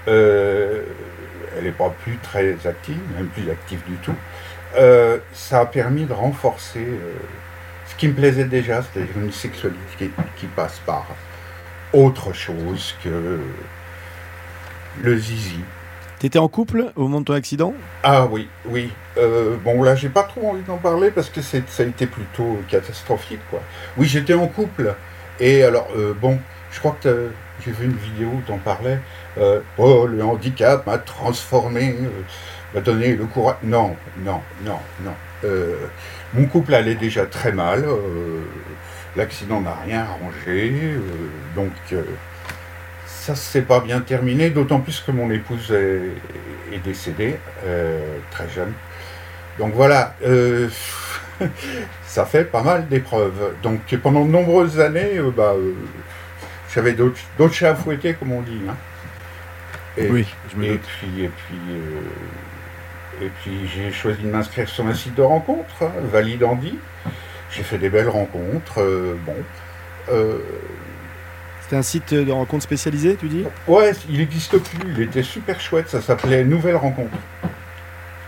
[0.07, 0.81] euh,
[1.57, 4.15] elle n'est pas plus très active, même plus active du tout,
[4.77, 6.87] euh, ça a permis de renforcer
[7.85, 11.05] ce qui me plaisait déjà, c'est-à-dire une sexualité qui passe par
[11.91, 13.39] autre chose que
[15.01, 15.59] le zizi.
[16.25, 17.75] T'étais en couple au moment de ton accident?
[18.01, 18.89] Ah oui, oui.
[19.15, 22.57] Euh, bon là, j'ai pas trop envie d'en parler parce que ça a été plutôt
[22.67, 23.61] catastrophique, quoi.
[23.95, 24.95] Oui, j'étais en couple.
[25.39, 26.39] Et alors, euh, bon,
[26.71, 27.29] je crois que
[27.63, 28.97] j'ai vu une vidéo où t'en parlais.
[29.37, 31.95] Euh, oh, le handicap m'a transformé,
[32.73, 33.57] m'a donné le courage.
[33.61, 35.13] Non, non, non, non.
[36.33, 37.85] Mon couple allait déjà très mal.
[39.15, 40.95] l'accident n'a rien arrangé.
[41.55, 41.71] donc,
[43.25, 46.01] ça s'est pas bien terminé, d'autant plus que mon épouse est,
[46.75, 48.73] est décédée euh, très jeune.
[49.57, 50.69] Donc voilà, euh,
[52.05, 53.55] ça fait pas mal d'épreuves.
[53.63, 55.53] Donc pendant de nombreuses années, euh, bah,
[56.73, 58.61] j'avais d'autres d'autres chats à fouetter, comme on dit.
[58.69, 58.75] hein.
[59.97, 60.81] Et, Oui, je me et doute.
[60.81, 61.57] puis, et puis,
[63.21, 66.77] et puis j'ai choisi de m'inscrire sur un site de rencontre, hein, Valide Andy.
[67.49, 68.81] J'ai fait des belles rencontres.
[69.25, 69.35] bon.
[71.65, 75.23] Euh, C'était un site de rencontre spécialisé, tu dis Ouais, il n'existe plus, il était
[75.23, 77.17] super chouette, ça s'appelait Nouvelle Rencontre.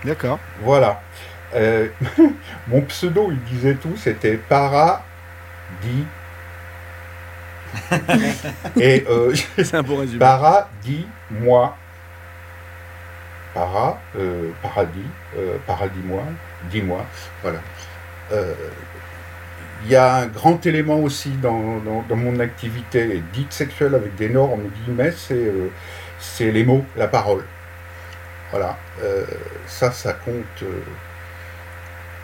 [0.04, 0.40] D'accord.
[0.62, 1.02] Voilà.
[1.56, 1.88] Euh,
[2.68, 5.04] mon pseudo, il disait tout, c'était Paradis.
[8.80, 10.20] Et euh, C'est un bon résumé.
[10.20, 11.76] Paradis, moi.
[13.54, 15.00] Para, euh, paradis,
[15.38, 16.22] euh, paradis, moi,
[16.70, 17.04] dis-moi.
[17.42, 17.60] Voilà.
[19.86, 25.12] Il y a un grand élément aussi dans, mon activité dite sexuelle avec d'énormes guillemets,
[25.12, 25.70] c'est euh,
[26.40, 27.44] les mots, la parole.
[28.52, 28.78] Voilà.
[29.04, 29.26] Euh,
[29.68, 30.64] ça, ça compte.
[30.64, 30.82] euh,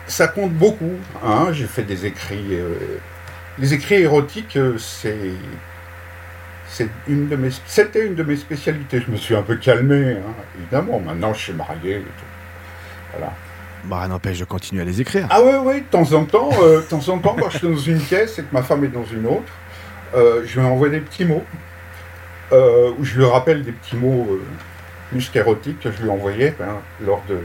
[0.06, 0.94] ça compte beaucoup.
[1.24, 1.48] hein.
[1.52, 2.58] J'ai fait des écrits.
[3.58, 5.32] les écrits érotiques, c'est.
[6.68, 7.36] C'était une de
[8.24, 9.00] mes spécialités.
[9.00, 11.00] Je me suis un peu calmé, hein, évidemment.
[11.00, 12.02] Maintenant, je suis marié.
[13.12, 13.32] Voilà.
[13.86, 15.26] Bah, n'empêche de continuer à les écrire.
[15.30, 17.68] Ah ouais, ouais, de temps en temps, euh, de temps en temps, quand je suis
[17.68, 19.52] dans une pièce et que ma femme est dans une autre,
[20.14, 21.44] euh, je lui envoie des petits mots,
[22.52, 24.42] euh, ou je lui rappelle des petits mots euh,
[25.10, 27.40] plus qu'érotiques que je lui envoyais ben, lors de,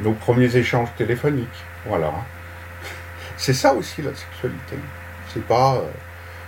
[0.00, 1.46] nos premiers échanges téléphoniques.
[1.86, 2.12] Voilà.
[3.36, 4.76] C'est ça aussi la sexualité.
[5.32, 5.82] C'est pas,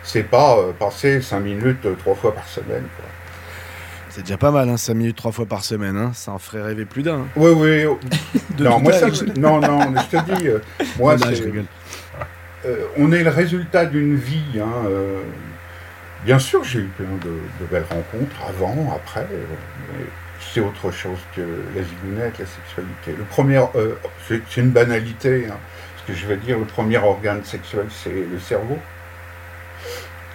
[0.03, 2.87] c'est pas passer cinq minutes trois fois par semaine.
[2.97, 3.07] quoi.
[4.11, 5.97] C'est déjà pas mal, hein, 5 minutes trois fois par semaine.
[5.97, 6.11] hein.
[6.15, 7.21] Ça en ferait rêver plus d'un.
[7.21, 7.27] hein.
[7.37, 7.85] Oui, oui.
[7.87, 7.99] oh.
[8.59, 10.59] Non, moi, ça, non, non, je te dis, euh,
[10.99, 11.65] moi, Non, c'est- je rigole.
[12.67, 14.61] euh, on est le résultat d'une vie.
[14.61, 15.21] hein, euh,
[16.25, 19.27] bien sûr, j'ai eu plein de, de belles rencontres avant, après.
[19.31, 20.05] mais
[20.41, 21.41] c'est autre chose que
[21.77, 23.15] la zigounette, la sexualité.
[23.17, 23.63] Le premier,
[24.27, 25.47] c'est c'est une banalité.
[25.51, 25.57] hein,
[26.03, 28.79] ce que je veux dire, le premier organe sexuel, c'est le cerveau.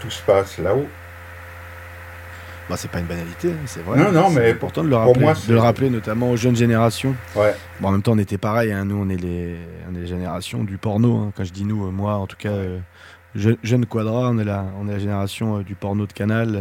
[0.01, 0.88] Tout se passe là-haut.
[2.69, 3.99] Bah, c'est pas une banalité, hein, c'est vrai.
[3.99, 6.36] Non, non, C'est mais important de le pour rappeler, moi, de le rappeler notamment aux
[6.36, 7.15] jeunes générations.
[7.36, 7.54] Ouais.
[7.80, 8.71] Bon, en même temps, on était pareil.
[8.71, 8.86] hein.
[8.86, 9.56] Nous, on est les,
[9.91, 11.17] on est les générations du porno.
[11.17, 11.32] hein.
[11.38, 12.80] Quand je dis nous, euh, moi, en tout cas, euh,
[13.36, 16.56] je- jeune Quadra, on est la, on est la génération euh, du porno de canal.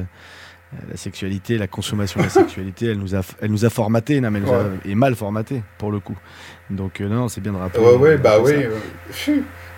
[0.74, 4.20] Euh, la sexualité, la consommation de la sexualité, elle nous a, elle nous a formaté,
[4.20, 4.70] non, mais elle nous a- Ouais.
[4.84, 6.16] et mal formaté pour le coup.
[6.68, 7.82] Donc non, non, c'est bien de rappeler.
[7.82, 8.52] Ouais, ouais, bah oui.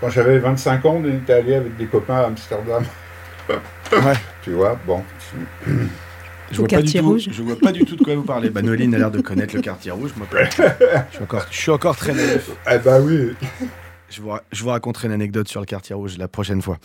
[0.00, 2.82] Quand j'avais 25 ans, on était allé avec des copains à Amsterdam.
[3.48, 3.56] Ouais.
[4.42, 5.02] Tu vois, bon.
[6.52, 8.50] Je vois, pas du tout, je vois pas du tout de quoi vous parlez.
[8.50, 10.12] Bah, Noéline a l'air de connaître le quartier rouge.
[10.16, 10.44] Moi, pas
[11.10, 12.50] je, suis encore, je suis encore très naïf.
[12.70, 13.32] Eh bah oui.
[14.08, 16.78] Je vous, je vous raconterai une anecdote sur le quartier rouge la prochaine fois.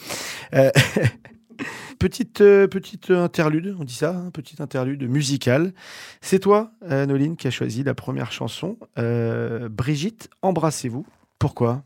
[0.56, 0.72] Euh,
[2.00, 5.74] petite, euh, petite interlude, on dit ça, hein, petite interlude musicale.
[6.22, 8.78] C'est toi, euh, Noline, qui a choisi la première chanson.
[8.98, 11.06] Euh, Brigitte, embrassez-vous.
[11.38, 11.84] Pourquoi?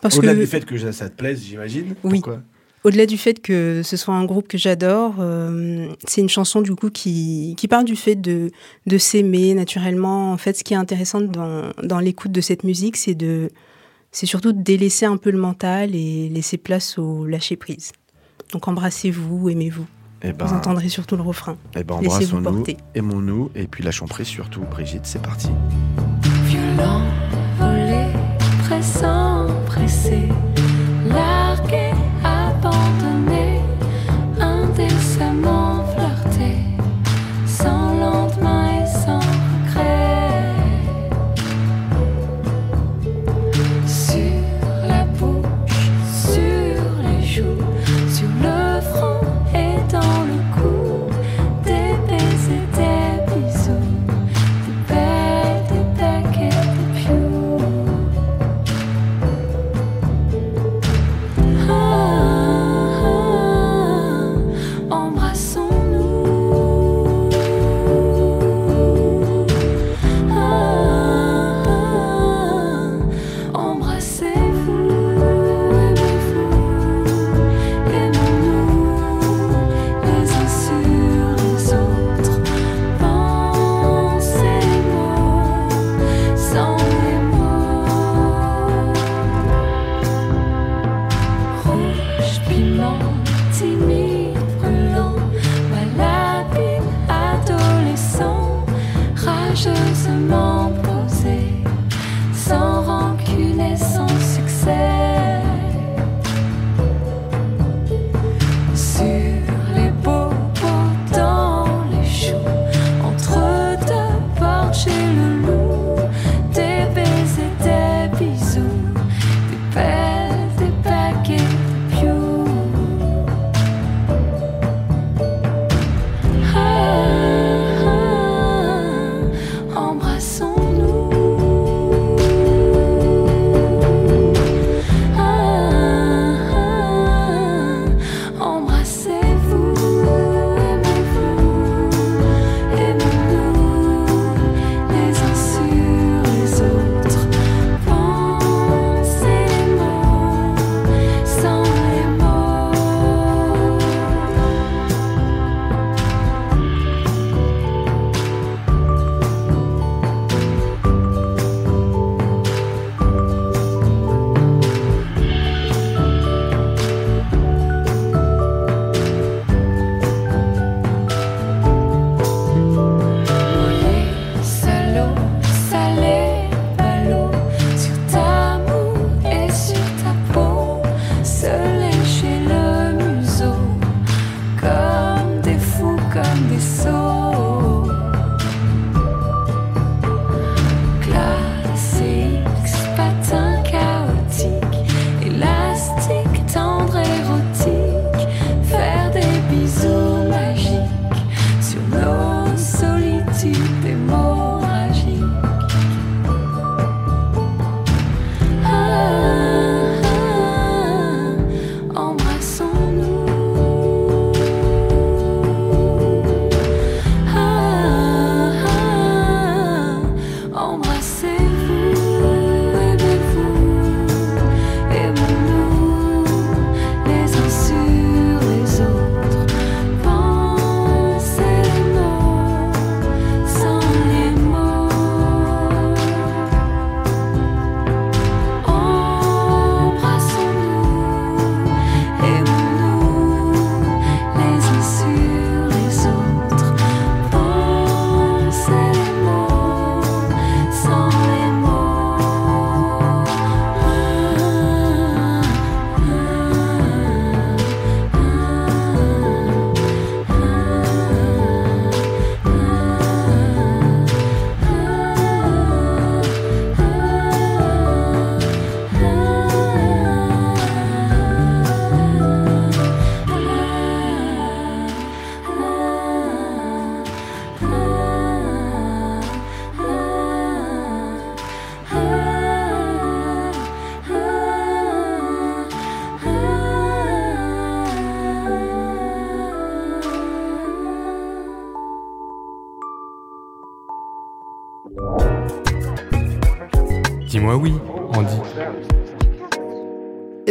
[0.00, 1.96] Parce Au-delà que du fait que ça te plaise, j'imagine.
[2.04, 2.20] Oui.
[2.20, 2.42] Pourquoi?
[2.84, 6.74] Au-delà du fait que ce soit un groupe que j'adore, euh, c'est une chanson du
[6.74, 8.50] coup qui, qui parle du fait de,
[8.86, 10.32] de s'aimer naturellement.
[10.32, 13.50] En fait, ce qui est intéressant dans, dans l'écoute de cette musique, c'est de
[14.10, 17.92] c'est surtout de délaisser un peu le mental et laisser place au lâcher prise.
[18.52, 19.86] Donc embrassez-vous, aimez-vous.
[20.22, 21.56] Eh ben, Vous entendrez surtout le refrain.
[21.76, 22.38] eh ben Laissez-vous
[22.94, 24.62] aimons-nous, et puis lâchons prise surtout.
[24.70, 25.48] Brigitte, c'est parti.
[26.46, 27.02] Violent,
[27.58, 28.06] volé,
[28.64, 30.22] pressant, pressé,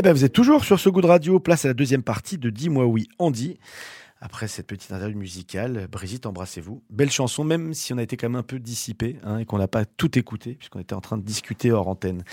[0.07, 1.37] ben, vous êtes toujours sur ce goût de radio.
[1.37, 3.59] Place à la deuxième partie de Dis-moi oui, Andy.
[4.21, 6.81] Après cette petite interview musicale, Brigitte, embrassez-vous.
[6.89, 9.57] Belle chanson, même si on a été quand même un peu dissipé hein, et qu'on
[9.57, 12.23] n'a pas tout écouté, puisqu'on était en train de discuter hors antenne.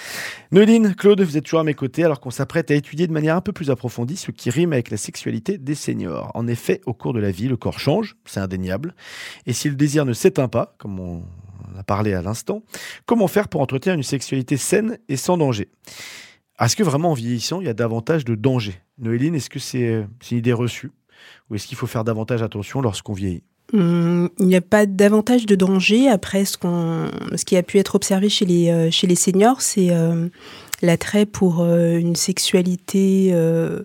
[0.52, 3.34] Neuline, Claude, vous êtes toujours à mes côtés alors qu'on s'apprête à étudier de manière
[3.34, 6.30] un peu plus approfondie ce qui rime avec la sexualité des seniors.
[6.34, 8.94] En effet, au cours de la vie, le corps change, c'est indéniable.
[9.46, 11.24] Et si le désir ne s'éteint pas, comme on
[11.76, 12.62] a parlé à l'instant,
[13.04, 15.68] comment faire pour entretenir une sexualité saine et sans danger?
[16.60, 19.88] Est-ce que vraiment en vieillissant, il y a davantage de danger Noéline, est-ce que c'est
[19.88, 20.92] euh, une idée reçue?
[21.50, 23.42] Ou est-ce qu'il faut faire davantage attention lorsqu'on vieillit?
[23.72, 26.08] Hum, il n'y a pas davantage de danger.
[26.08, 26.56] Après, ce,
[27.44, 30.28] qui a pu être observé chez les, euh, chez les seniors, c'est euh,
[30.82, 33.82] l'attrait pour euh, une sexualité euh,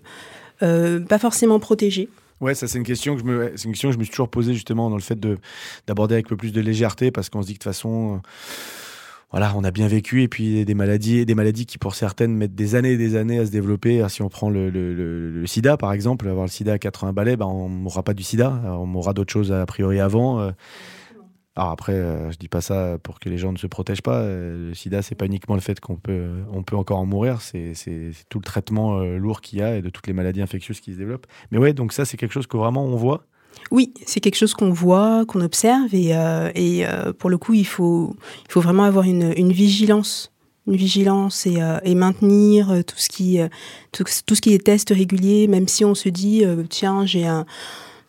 [0.62, 2.08] euh, pas forcément protégée.
[2.40, 4.12] Ouais, ça c'est une question que je me, c'est une question que je me suis
[4.12, 5.38] toujours posée justement dans le fait de
[5.86, 8.14] d'aborder avec un peu plus de légèreté parce qu'on se dit que de toute façon,
[8.14, 8.18] euh,
[9.30, 12.54] voilà, on a bien vécu et puis des maladies, des maladies qui pour certaines mettent
[12.56, 14.04] des années et des années à se développer.
[14.08, 17.46] Si on prend le, le- SIDA par exemple, avoir le SIDA à 80 balais, ben
[17.46, 20.40] on mourra pas du SIDA, on mourra d'autres choses a priori avant.
[20.40, 20.50] euh.
[21.56, 24.20] Alors après, euh, je dis pas ça pour que les gens ne se protègent pas.
[24.20, 27.40] euh, Le SIDA, c'est pas uniquement le fait qu'on peut, on peut encore en mourir,
[27.40, 27.72] c'est
[28.28, 30.98] tout le traitement lourd qu'il y a et de toutes les maladies infectieuses qui se
[30.98, 31.26] développent.
[31.50, 33.24] Mais ouais, donc ça c'est quelque chose que vraiment on voit.
[33.70, 37.66] Oui, c'est quelque chose qu'on voit, qu'on observe, et, euh, euh, pour le coup, il
[37.66, 38.16] faut,
[38.52, 40.32] vraiment avoir une, vigilance,
[40.66, 43.38] une vigilance et, euh, maintenir tout ce qui,
[43.92, 47.46] tout, ce qui est test régulier, même si on se dit, tiens, j'ai un,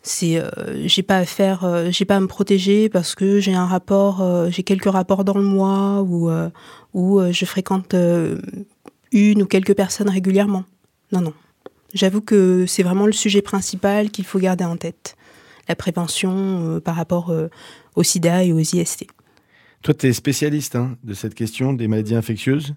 [0.01, 0.41] c'est,
[0.85, 4.63] j'ai pas à faire, j'ai pas à me protéger parce que j'ai un rapport, j'ai
[4.63, 6.31] quelques rapports dans le mois ou,
[7.31, 7.93] je fréquente
[9.11, 10.63] une ou quelques personnes régulièrement.
[11.11, 11.33] Non, non.
[11.93, 15.17] J'avoue que c'est vraiment le sujet principal qu'il faut garder en tête
[15.67, 16.31] la prévention
[16.75, 17.47] euh, par rapport euh,
[17.95, 19.05] au sida et aux IST.
[19.83, 22.75] Toi, tu es spécialiste hein, de cette question des maladies infectieuses?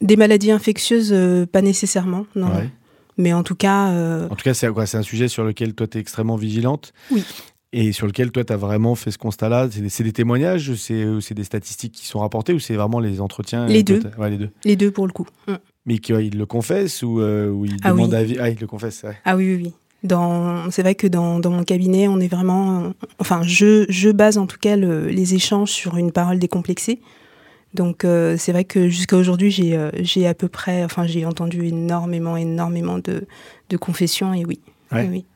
[0.00, 2.48] Des maladies infectieuses, euh, pas nécessairement, non.
[2.48, 2.70] Ouais.
[3.16, 5.98] Mais en tout cas, euh, En tout cas, c'est un sujet sur lequel toi, tu
[5.98, 6.92] es extrêmement vigilante?
[7.10, 7.24] Oui.
[7.72, 9.68] Et sur lequel toi, tu as vraiment fait ce constat-là?
[9.70, 13.20] C'est des, c'est des témoignages, c'est des statistiques qui sont rapportées ou c'est vraiment les
[13.20, 13.66] entretiens?
[13.66, 14.00] Les deux.
[14.18, 14.50] ouais, les deux.
[14.64, 15.26] les deux pour le coup.
[15.48, 15.54] Mm.
[15.86, 18.16] Mais qu'ils le confessent ou, euh, ou ils Ah demandent oui.
[18.16, 18.36] avis?
[18.38, 19.16] Ah, ils le confessent, ouais.
[19.24, 19.72] Ah oui, oui, oui.
[20.04, 24.36] Dans, c'est vrai que dans, dans mon cabinet, on est vraiment, enfin, je, je base
[24.38, 27.00] en tout cas le- les échanges sur une parole décomplexée.
[27.72, 31.24] Donc euh, c'est vrai que jusqu'à aujourd'hui, j'ai, euh, j'ai à peu près, enfin, j'ai
[31.26, 33.26] entendu énormément, énormément de,
[33.70, 34.60] de confessions et oui,
[34.92, 35.02] Ouais.
[35.04, 35.26] oui, oui.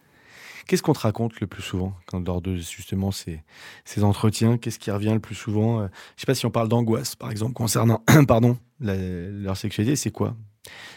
[0.67, 3.43] Qu'est-ce qu'on te raconte le plus souvent quand lors de justement ces,
[3.87, 4.59] ces entretiens?
[4.59, 5.81] Qu'est-ce qui revient le plus souvent?
[5.81, 8.95] Euh, Je sais pas si on parle d'angoisse, par exemple, concernant pardon, la-
[9.31, 10.37] leur sexualité, c'est quoi?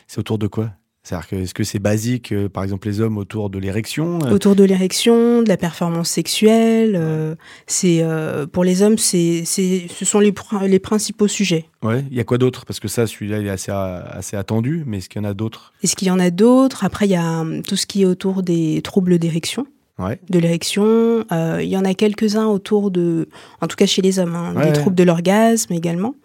[0.08, 0.72] C'est autour de quoi?
[1.04, 4.30] C'est-à-dire que est-ce que c'est basique, euh, par exemple, les hommes autour de l'érection euh,
[4.32, 6.96] autour de l'érection, de la performance sexuelle.
[6.96, 7.36] euh,
[7.66, 8.04] c'est
[8.52, 11.66] pour les hommes, c'est, ce sont les, pr- les principaux sujets.
[11.82, 12.66] Ouais, il y a quoi d'autre?
[12.66, 15.34] Parce que ça, celui-là, il est assez, assez attendu, mais est-ce qu'il y en a
[15.34, 15.74] d'autres?
[15.84, 16.84] Est-ce qu'il y en a d'autres?
[16.86, 19.66] Après, il y a hum, tout ce qui est autour des troubles d'érection.
[19.98, 20.20] Ouais.
[20.30, 23.28] De l'érection, Euh, il y en a quelques-uns autour de,
[23.62, 24.74] en tout cas chez les hommes, hein, Ouais, des ouais.
[24.74, 26.16] troubles de l'orgasme également.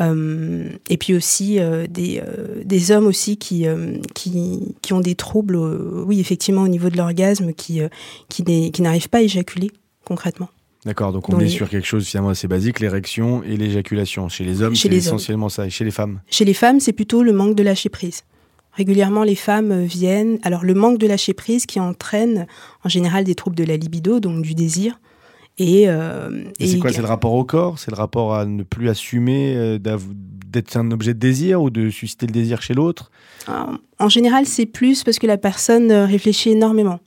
[0.00, 3.66] Euh, et puis aussi euh, des, euh, des hommes aussi qui,
[4.14, 7.80] qui, qui ont des troubles, oui effectivement au niveau de l'orgasme, qui,
[8.28, 9.70] qui, qui n'arrivent pas à éjaculer
[10.04, 10.48] concrètement.
[10.84, 14.28] D'accord, donc on est sur quelque chose finalement assez basique, l'érection et l'éjaculation.
[14.28, 14.94] Chez les hommes, c'est hommes.
[14.94, 15.66] essentiellement ça.
[15.66, 18.24] Et chez les femmes Chez les femmes, c'est plutôt le manque de lâcher prise.
[18.72, 20.38] Régulièrement, les femmes viennent.
[20.42, 22.46] Alors, le manque de lâcher prise qui entraîne
[22.82, 24.98] en général des troubles de la libido, donc du désir.
[25.58, 27.78] Et, euh, Et c'est quoi C'est le rapport au corps?
[27.78, 31.90] C'est le rapport à ne plus assumer euh, d'être un objet de désir ou de
[31.90, 33.10] susciter le désir chez l'autre?
[33.48, 36.98] En en général, c'est plus parce que la personne euh, réfléchit énormément.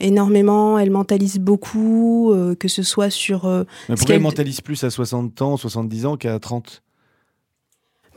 [0.00, 3.46] Énormément, elle mentalise beaucoup, euh, que ce soit sur.
[3.46, 6.82] euh, Mais pourquoi elle mentalise plus à 60 ans, 70 ans qu'à 30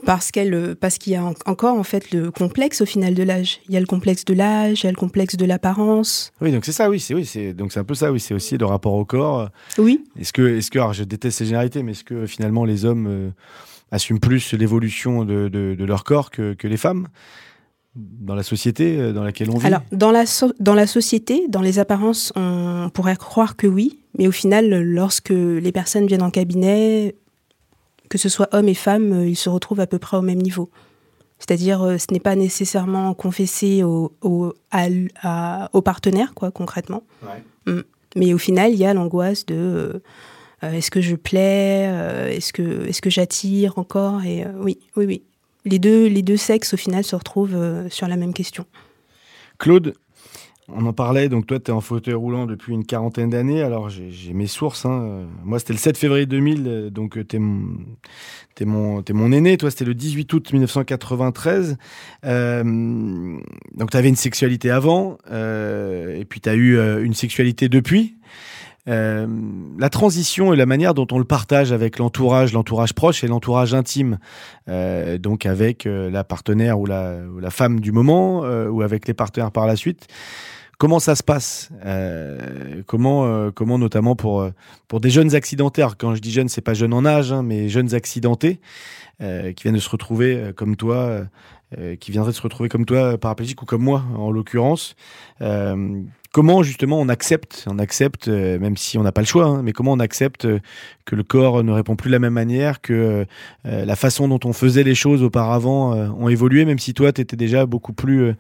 [0.06, 3.14] parce qu'elle, euh, parce qu'il y a en- encore en fait le complexe au final
[3.14, 3.60] de l'âge.
[3.68, 6.32] Il y a le complexe de l'âge, il y a le complexe de l'apparence.
[6.42, 8.34] Oui, donc c'est ça, oui, c'est oui, c'est donc c'est un peu ça, oui, c'est
[8.34, 9.50] aussi le rapport au corps.
[9.78, 12.86] Oui, Est-ce que, est-ce que, alors je déteste ces généralités, mais est-ce que finalement les
[12.86, 13.30] hommes euh,
[13.92, 17.08] assument plus l'évolution de, de- de leur corps que, que les femmes
[17.96, 19.66] dans la société euh, dans laquelle on vit?
[19.66, 24.00] Alors, dans la, so- dans la société, dans les apparences, on pourrait croire que oui,
[24.18, 27.16] mais au final, lorsque les personnes viennent en cabinet,
[28.10, 30.42] que ce soit hommes et femmes, euh, ils se retrouvent à peu près au même
[30.42, 30.70] niveau.
[31.40, 36.50] C'est-à-dire, euh, ce n'est pas nécessairement confessé au, au, à l- à- au partenaire, quoi,
[36.52, 37.04] concrètement.
[37.24, 37.82] Ouais.
[38.16, 40.00] Mais au final, il y a l'angoisse de euh,
[40.64, 44.80] euh, est-ce que je plais, euh, est-ce que, est que j'attire encore Et euh, oui,
[44.96, 45.24] oui, oui.
[45.66, 48.66] Les deux, les deux sexes, au final, se retrouvent euh, sur la même question.
[49.60, 49.94] Claude,
[50.70, 53.62] On en parlait, donc toi, tu es en fauteuil roulant depuis une quarantaine d'années.
[53.62, 54.86] Alors, j'ai mes sources.
[54.86, 55.26] hein.
[55.46, 59.86] Moi, c'était le 7 février 2000, euh, donc tu es, mon, mon aîné, toi c'était
[59.86, 61.78] le 18 août 1993.
[62.26, 62.64] Euh,
[63.76, 67.70] donc tu avais une sexualité avant, euh, et puis tu as eu euh, une sexualité
[67.70, 68.18] depuis.
[68.88, 69.28] Euh,
[69.78, 73.74] la transition et la manière dont on le partage avec l'entourage, l'entourage proche et l'entourage
[73.74, 74.18] intime,
[74.70, 79.14] euh, donc avec euh, la partenaire ou la, femme du moment, euh, ou avec les
[79.14, 80.08] partenaires par la suite.
[80.78, 84.52] Comment ça se passe Euh, Comment, euh, comment notamment pour euh,
[84.88, 85.98] pour des jeunes accidentaires.
[85.98, 88.60] Quand je dis jeunes, c'est pas jeunes en âge, hein, mais jeunes accidentés
[89.20, 91.24] qui viennent de se retrouver comme toi,
[92.00, 94.96] qui viendraient de se retrouver comme toi, euh, paraplégique ou comme moi en l'occurrence.
[95.42, 96.02] Euh,
[96.32, 99.62] comment justement on accepte, on accepte, euh, même si on n'a pas le choix, hein,
[99.64, 100.60] mais comment on accepte euh,
[101.06, 103.26] que le corps ne répond plus de la même manière, que
[103.66, 107.12] euh, la façon dont on faisait les choses auparavant euh, ont évolué, même si toi
[107.12, 108.36] tu étais déjà beaucoup plus, euh,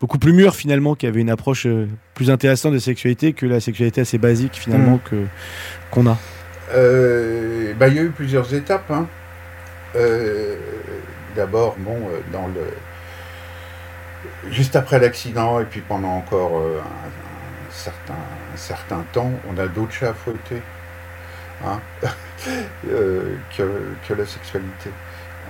[0.00, 3.60] beaucoup plus mûr finalement, qui avait une approche euh, plus intéressante de sexualité que la
[3.60, 5.24] sexualité assez basique finalement que
[5.90, 6.18] qu'on a?
[6.74, 8.90] Euh, bah, il y a eu plusieurs étapes.
[8.90, 9.06] hein.
[9.94, 10.56] Euh,
[11.36, 12.62] D'abord, bon, euh, dans le
[14.50, 19.58] juste après l'accident et puis pendant encore euh, un, un certain, un certain temps, on
[19.58, 20.60] a d'autres chats à fouetter
[21.64, 21.80] hein,
[22.88, 23.62] euh, que,
[24.08, 24.90] que la sexualité.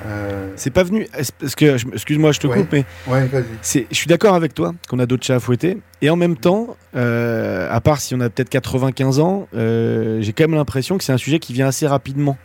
[0.06, 1.06] Euh, C'est pas venu.
[1.38, 2.58] Parce que excuse-moi, je te Ouais.
[2.58, 3.44] coupe, mais ouais, vas-y.
[3.60, 5.78] C'est, je suis d'accord avec toi qu'on a d'autres chats à fouetter.
[6.00, 10.32] Et en même temps, euh, à part si on a peut-être 95 ans, euh, j'ai
[10.32, 12.36] quand même l'impression que c'est un sujet qui vient assez rapidement.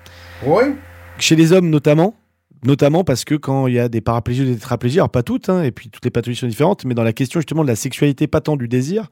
[0.45, 0.73] Ouais,
[1.17, 2.15] Chez les hommes notamment.
[2.63, 5.49] Notamment parce que quand il y a des paraplégies ou des tétraplégies, alors pas toutes,
[5.49, 7.75] hein, et puis toutes les pathologies sont différentes, mais dans la question justement de la
[7.75, 9.09] sexualité, pas tant du désir,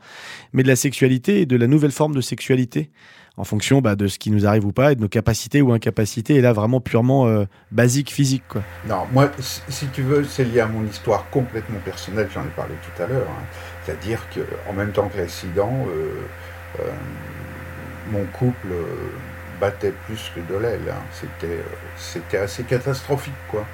[0.53, 2.89] mais de la sexualité et de la nouvelle forme de sexualité,
[3.37, 5.71] en fonction bah, de ce qui nous arrive ou pas, et de nos capacités ou
[5.73, 8.43] incapacités, et là vraiment purement euh, basique, physique.
[8.47, 8.63] Quoi.
[8.87, 12.73] Non, moi, si tu veux, c'est lié à mon histoire complètement personnelle, j'en ai parlé
[12.81, 13.27] tout à l'heure.
[13.29, 13.43] hein.
[13.85, 16.09] C'est-à-dire que en même temps que l'accident, euh,
[16.79, 16.89] euh,
[18.11, 18.85] mon couple euh,
[19.59, 20.81] battait plus que de l'aile.
[20.89, 21.01] hein.
[21.11, 21.63] C'était, euh,
[21.97, 23.65] c'était assez catastrophique, quoi.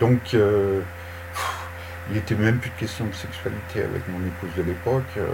[0.00, 0.80] Donc, euh,
[1.32, 1.54] pff,
[2.10, 5.04] il n'était même plus de question de sexualité avec mon épouse de l'époque.
[5.16, 5.26] euh.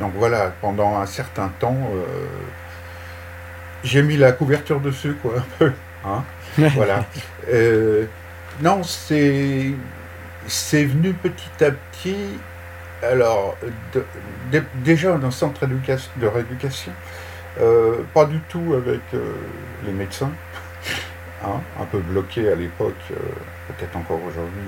[0.00, 2.26] donc voilà, pendant un certain temps, euh,
[3.84, 5.72] j'ai mis la couverture dessus, quoi, un peu.
[6.04, 6.24] hein.
[6.74, 7.04] voilà.
[8.60, 9.72] Non, c'est
[10.46, 12.38] c'est venu petit à petit.
[13.02, 13.56] Alors,
[13.92, 14.04] de-
[14.52, 16.92] de- déjà dans le centre de rééducation,
[18.14, 19.34] pas du tout avec euh,
[19.84, 20.32] les médecins,
[21.44, 23.16] hein, un peu bloqué à l'époque, euh,
[23.68, 24.62] peut-être encore aujourd'hui,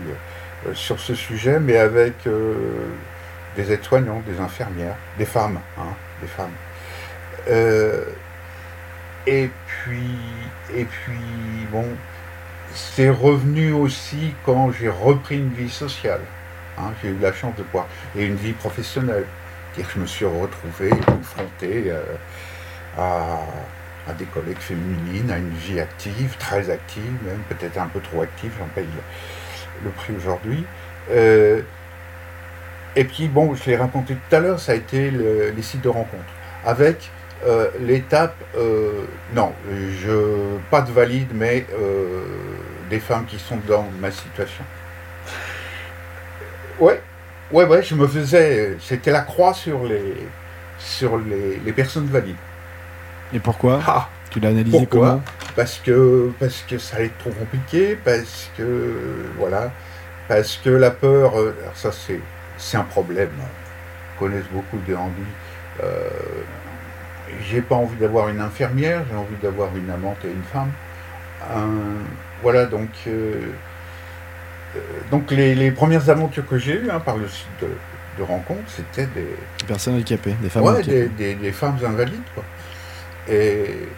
[0.67, 2.55] euh, sur ce sujet, mais avec euh,
[3.57, 6.57] des aides-soignants, des infirmières, des femmes, hein, des femmes.
[7.49, 8.05] Euh,
[9.27, 10.19] et puis,
[10.75, 11.87] et puis, bon,
[12.75, 16.21] c'est revenu aussi quand j'ai repris une vie sociale.
[16.79, 17.87] hein, j'ai eu la chance de pouvoir.
[18.17, 19.27] Et une vie professionnelle.
[19.73, 22.03] C'est-à-dire que je me suis retrouvé confronté euh,
[22.99, 28.23] à, des collègues féminines, à une vie active, très active, même peut-être un peu trop
[28.23, 28.87] active, j'en paye
[29.85, 30.65] le, prix aujourd'hui.
[31.11, 31.63] Euh,
[32.97, 35.83] et puis, bon, je l'ai raconté tout à l'heure, ça a été le- les sites
[35.83, 36.23] de rencontres.
[36.65, 37.11] Avec
[37.47, 41.67] euh, l'étape, euh, non, je, pas de valide, mais
[42.91, 44.65] des femmes qui sont dans ma situation.
[46.79, 47.01] Ouais,
[47.53, 50.15] ouais, ouais, je me faisais, c'était la croix sur les,
[50.79, 52.37] sur les personnes valides.
[53.33, 55.23] Et pourquoi Ah, Tu l'as analysé Pourquoi comment
[55.57, 58.93] parce que, parce que ça allait être trop compliqué, parce que,
[59.39, 59.71] voilà,
[60.27, 62.21] parce que la peur, euh, alors ça c'est,
[62.59, 63.31] c'est un problème.
[64.19, 65.13] Connaissent beaucoup de handis.
[65.83, 66.09] Euh,
[67.49, 70.71] j'ai pas envie d'avoir une infirmière, j'ai envie d'avoir une amante et une femme.
[71.51, 71.67] Euh,
[72.43, 73.35] voilà, donc, euh,
[74.77, 74.81] euh,
[75.13, 77.69] donc les, les premières aventures que j'ai eues hein, par le site de,
[78.19, 79.23] de rencontre, c'était des,
[79.61, 81.09] Des personnes handicapées, des femmes Ouais, handicapées.
[81.17, 82.43] des, des- des femmes invalides, quoi.
[83.29, 83.89] Et,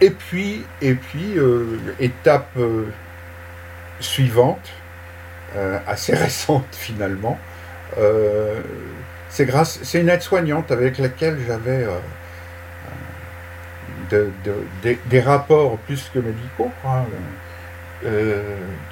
[0.00, 2.84] et puis, et puis euh, étape euh,
[4.00, 4.70] suivante,
[5.56, 7.38] euh, assez récente finalement,
[9.28, 11.86] c'est c'est une aide-soignante avec laquelle j'avais
[14.10, 17.04] de- de- des, des rapports plus que médicaux, quoi,
[18.04, 18.42] euh,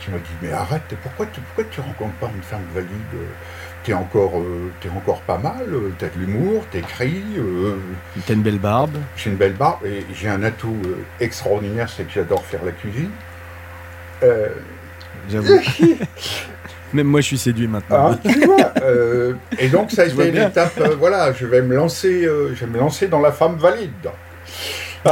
[0.00, 2.88] qui m'a dit mais arrête, pourquoi tu, pourquoi tu rencontres pas une femme valide
[3.84, 7.76] T'es encore, euh, encore pas mal, euh, t'as de l'humour, t'écris, euh,
[8.26, 8.96] T'as une belle barbe.
[9.14, 12.72] j'ai une belle barbe et j'ai un atout euh, extraordinaire, c'est que j'adore faire la
[12.72, 13.10] cuisine.
[14.22, 14.48] Euh,
[15.28, 15.58] J'avoue.
[16.94, 18.12] Même moi, je suis séduit maintenant.
[18.12, 18.72] ah, tu vois,
[19.58, 23.08] et donc ça a été l'étape, voilà, je vais me lancer, je vais me lancer
[23.08, 23.90] dans la femme valide.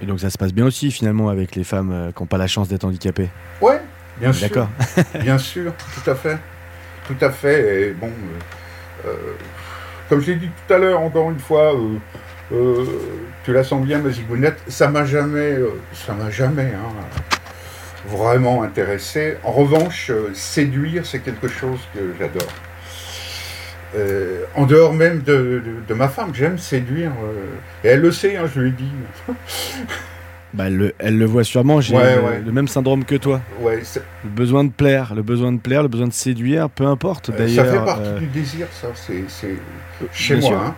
[0.00, 2.48] Et donc, ça se passe bien aussi, finalement, avec les femmes qui n'ont pas la
[2.48, 3.28] chance d'être handicapées.
[3.60, 3.80] Ouais,
[4.18, 4.48] bien sûr.
[4.48, 4.68] D'accord.
[5.20, 6.38] Bien sûr, tout à fait.
[7.06, 7.82] Tout à fait.
[7.82, 9.16] Et bon, euh, euh,
[10.08, 11.74] comme je l'ai dit tout à l'heure, encore une fois,
[12.52, 12.84] euh,
[13.44, 15.56] tu la sens bien, ma zigounette, ça m'a jamais,
[15.92, 17.38] ça m'a jamais hein,
[18.06, 19.36] vraiment intéressé.
[19.42, 22.48] En revanche, séduire, c'est quelque chose que j'adore.
[24.54, 25.62] En dehors même de,
[25.94, 27.12] ma femme, j'aime séduire.
[27.84, 28.92] et elle le sait, hein, je lui ai dit.
[30.54, 32.40] Bah, elle, le, elle le voit sûrement, j'ai Ouais, le, ouais.
[32.44, 33.40] le même syndrome que toi.
[33.60, 33.82] Ouais,
[34.24, 37.38] Le besoin de plaire, le besoin de plaire, le besoin de séduire, peu importe euh,
[37.38, 37.64] d'ailleurs.
[37.66, 38.88] ça fait partie euh, du désir, ça.
[38.94, 39.54] C'est c'est
[40.12, 40.64] chez bien moi.
[40.66, 40.74] hein.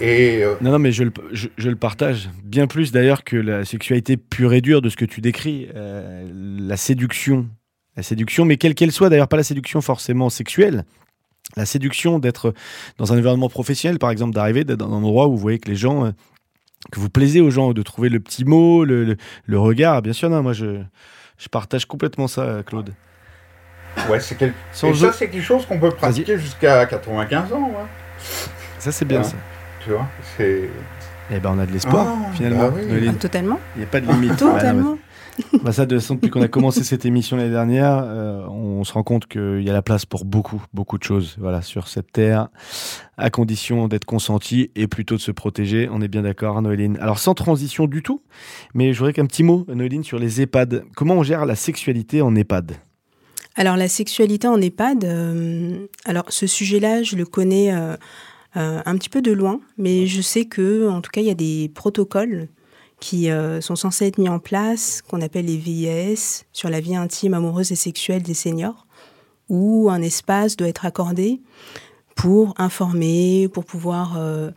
[0.00, 2.30] Et euh, Non, non, mais je le, je, je le partage.
[2.44, 5.68] Bien plus d'ailleurs que la sexualité pure et dure de ce que tu décris.
[5.74, 7.48] Euh, la séduction.
[7.96, 10.84] La séduction, mais quelle qu'elle soit, d'ailleurs, pas la séduction forcément sexuelle.
[11.56, 12.54] La séduction d'être
[12.96, 15.76] dans un environnement professionnel, par exemple, d'arriver dans un endroit où vous voyez que les
[15.76, 16.12] gens.
[16.92, 19.16] Que vous plaisez aux gens, de trouver le petit mot, le, le,
[19.46, 20.02] le regard.
[20.02, 20.80] Bien sûr, non, moi, je,
[21.38, 22.92] je partage complètement ça, Claude.
[24.08, 27.70] ouais, c'est quel- Sans et ça, c'est quelque chose qu'on peut pratiquer jusqu'à 95 ans.
[27.78, 27.86] hein,
[28.78, 29.24] Ça, c'est bien, Ouais.
[29.24, 29.36] ça.
[29.84, 30.06] tu vois,
[30.36, 30.68] c'est.
[31.30, 32.68] Eh ben, on a de l'espoir, Ah, finalement.
[32.70, 33.06] bah oui.
[33.08, 33.60] Ah, totalement.
[33.76, 34.30] Il n'y a pas de limite.
[34.40, 34.98] Ouais, non, mais- Totalement.
[35.62, 38.84] Bah ça, de toute façon, depuis qu'on a commencé cette émission l'année dernière, euh, on
[38.84, 41.88] se rend compte qu'il y a la place pour beaucoup, beaucoup de choses voilà, sur
[41.88, 42.48] cette terre,
[43.16, 45.88] à condition d'être consenti et plutôt de se protéger.
[45.90, 46.96] On est bien d'accord, hein, Noéline.
[47.00, 48.22] Alors, sans transition du tout,
[48.74, 50.84] mais je voudrais qu'un petit mot, Noéline, sur les EHPAD.
[50.94, 52.72] Comment on gère la sexualité en EHPAD?
[53.56, 57.96] Alors la sexualité en EHPAD, euh, alors ce sujet-là, je le connais euh,
[58.54, 61.34] un petit peu de loin, mais je sais que, en tout cas, il y a
[61.34, 62.48] des protocoles
[63.00, 66.96] qui euh, sont censés être mis en place, qu'on appelle les VIS, sur la vie
[66.96, 68.86] intime, amoureuse et sexuelle des seniors,
[69.48, 71.40] où un espace doit être accordé
[72.16, 74.50] pour informer, pour pouvoir, euh,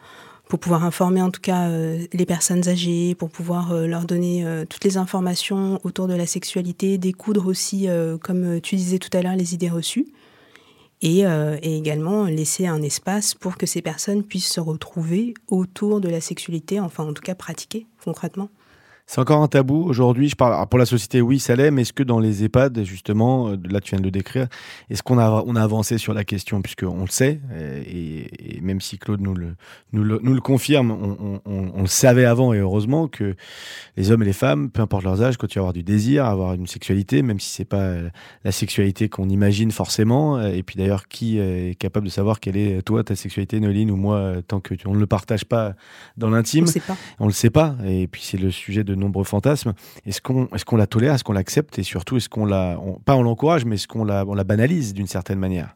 [0.49, 4.83] pour pouvoir informer en tout cas euh, les personnes âgées, pour pouvoir leur donner toutes
[4.83, 7.87] les informations autour de la sexualité, découdre aussi,
[8.21, 10.07] comme tu disais tout à l'heure, les idées reçues.
[11.03, 11.23] Et
[11.61, 16.79] également laisser un espace pour que ces personnes puissent se retrouver autour de la sexualité,
[16.79, 18.49] enfin en tout cas pratiquer concrètement.
[19.13, 20.29] C'est encore un tabou aujourd'hui.
[20.29, 23.49] Je parle pour la société, oui, ça l'est, mais est-ce que dans les EHPAD, justement,
[23.49, 24.47] euh, là tu viens de le décrire,
[24.89, 28.55] est-ce qu'on a, on a avancé sur la question puisque on le sait euh, et,
[28.57, 29.55] et même si Claude nous le,
[29.91, 33.35] nous le, nous le confirme, on, on- on- on le savait avant et heureusement que
[33.97, 36.29] les hommes et les femmes, peu importe leurs âges, continuent à avoir du désir, à
[36.29, 38.09] avoir une sexualité, même si c'est pas euh,
[38.45, 40.41] la sexualité qu'on imagine forcément.
[40.41, 43.97] Et puis d'ailleurs, qui est capable de savoir quelle est toi ta sexualité, Noéline ou
[43.97, 45.73] moi, tant que on ne le partage pas
[46.15, 46.63] dans On l'intime.
[46.63, 46.93] ne.
[47.19, 49.73] On le sait pas, et puis c'est le sujet de nombreux fantasmes.
[50.05, 53.15] Est-ce qu'on est qu'on la tolère, est-ce qu'on l'accepte, et surtout est-ce qu'on la, pas
[53.17, 55.73] on l'encourage, mais est-ce qu'on la, on la banalise d'une certaine manière?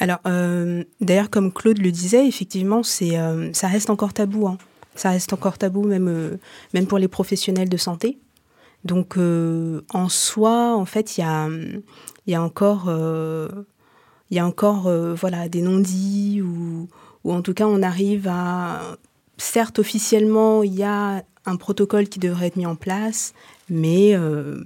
[0.00, 4.46] Alors, euh, d'ailleurs, comme Claude le disait, effectivement, euh, ça reste encore tabou.
[4.46, 4.58] hein.
[4.94, 6.36] Ça reste encore tabou, même, euh,
[6.74, 8.18] même pour les professionnels de santé.
[8.84, 11.48] Donc, en soi, en fait, il y a,
[12.28, 12.84] y a encore,
[14.30, 16.88] il y a encore voilà, des non-dits, ou,
[17.24, 18.96] ou en tout cas, on arrive à...
[19.40, 23.34] Certes, officiellement, il y a un protocole qui devrait être mis en place,
[23.70, 24.62] mais euh,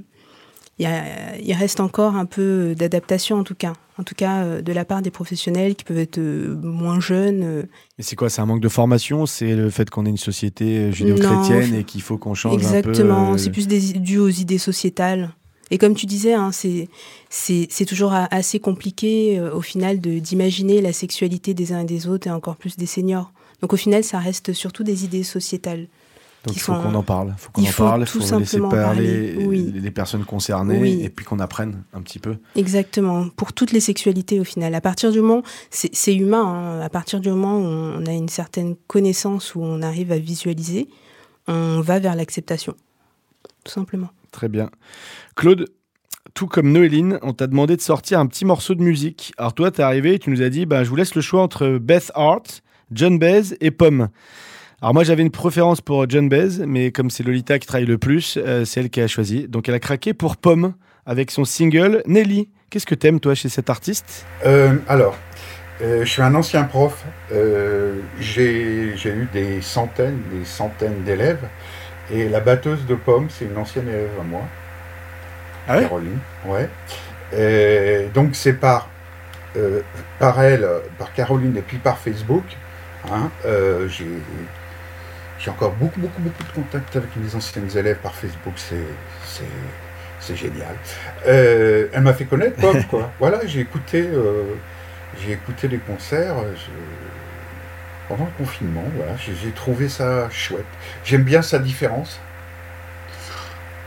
[0.79, 3.73] il, y a- il reste encore un peu d'adaptation, en tout cas.
[3.99, 7.67] En tout cas, euh, de la part des professionnels qui peuvent être euh, moins jeunes.
[7.99, 9.27] Mais c'est quoi C'est un manque de formation?
[9.27, 13.33] C'est le fait qu'on est une société judéo-chrétienne et qu'il faut qu'on change Exactement, un
[13.33, 15.31] peu c'est plus des, dû aux idées sociétales.
[15.71, 16.89] Et comme tu disais, hein, c'est
[17.31, 21.85] c'est c'est toujours assez compliqué euh, au final de- d'imaginer la sexualité des uns et
[21.87, 23.33] des autres et encore plus des seniors.
[23.63, 25.87] Donc au final, ça reste surtout des idées sociétales.
[26.45, 27.35] Donc il faut qu'on en parle.
[27.37, 28.05] faut qu'on Il en faut parle.
[28.05, 29.73] tout faut laisser parler parler, oui.
[29.75, 31.01] les, personnes concernées Oui.
[31.03, 32.37] et puis qu'on apprenne un petit peu.
[32.57, 34.75] Exactement, pour toutes les sexualités au final.
[34.75, 38.13] À partir du moment, c'est c'est humain, hein, à partir du moment où on a
[38.13, 40.89] une certaine connaissance, où on arrive à visualiser,
[41.47, 42.75] on va vers l'acceptation.
[43.65, 44.11] Tout simplement.
[44.33, 44.71] Très bien.
[45.37, 45.69] Claude,
[46.35, 49.33] tout comme Noéline, on t'a demandé de sortir un petit morceau de musique.
[49.37, 51.43] Alors toi, t'es arrivé et tu nous as dit, bah, je vous laisse le choix
[51.43, 54.09] entre Beth Hart, John Baez et Pomme.
[54.83, 57.99] Alors moi, j'avais une préférence pour John Baez, mais comme c'est Lolita qui travaille le
[57.99, 59.47] plus, euh, c'est elle qui a choisi.
[59.47, 60.75] Donc elle a craqué pour Pomme
[61.07, 62.49] avec son single Nelly.
[62.69, 64.27] Qu'est-ce que t'aimes toi chez cet artiste?
[64.45, 65.17] Euh, alors,
[65.83, 67.05] euh, je suis un ancien prof.
[68.19, 71.47] J'ai eu des centaines, des centaines d'élèves.
[72.13, 74.43] Et la batteuse de pommes, c'est une ancienne élève à moi,
[75.69, 75.83] Ah ouais?
[75.83, 76.19] Caroline.
[76.45, 76.69] Ouais.
[77.39, 78.89] Et donc c'est par,
[80.19, 80.67] par elle,
[80.99, 82.43] par Caroline et puis par Facebook.
[83.13, 83.31] hein,
[83.87, 84.07] J'ai
[85.43, 88.55] j'ai encore beaucoup, beaucoup, beaucoup de contacts avec mes anciennes élèves par Facebook.
[88.57, 88.77] C'est
[89.25, 90.77] c'est- génial.
[91.27, 92.57] Euh, elle m'a fait connaître
[92.91, 93.11] quoi.
[93.19, 94.45] voilà, j'ai écouté, euh,
[95.21, 98.85] j'ai écouté les concerts euh, je- pendant le confinement.
[98.97, 100.65] Voilà, j'ai trouvé ça chouette.
[101.05, 102.21] J'aime bien sa différence.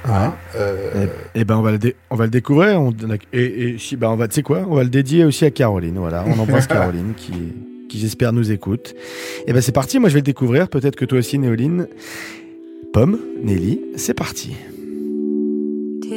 [0.07, 1.79] Hein, euh, Eh ben on va le,
[2.11, 2.79] on va le découvrir.
[2.81, 2.93] On,
[3.33, 5.51] et, et si, ben on va, tu sais quoi On va le dédier aussi à
[5.51, 5.97] Caroline.
[5.97, 7.53] Voilà, on embrasse Caroline qui,
[7.89, 8.95] qui j'espère nous écoute.
[9.47, 9.99] Et ben c'est parti.
[9.99, 10.69] Moi je vais le découvrir.
[10.69, 11.87] Peut-être que toi aussi, Néoline.
[12.93, 14.53] Pomme, Nelly, c'est parti.
[16.01, 16.09] Tes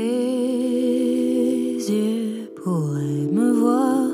[1.90, 4.08] yeux pourraient me voir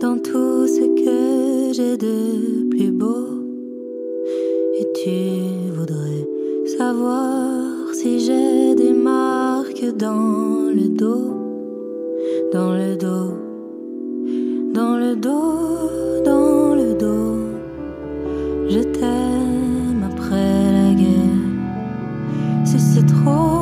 [0.00, 3.26] dans tout ce que j'ai de plus beau.
[4.80, 6.26] Et tu voudrais
[6.76, 11.36] savoir si j'ai des marques dans le dos,
[12.52, 13.47] dans le dos,
[14.78, 17.38] dans le dos, dans le dos.
[18.70, 21.48] Je t'aime après la guerre.
[22.64, 23.57] Si c'est trop,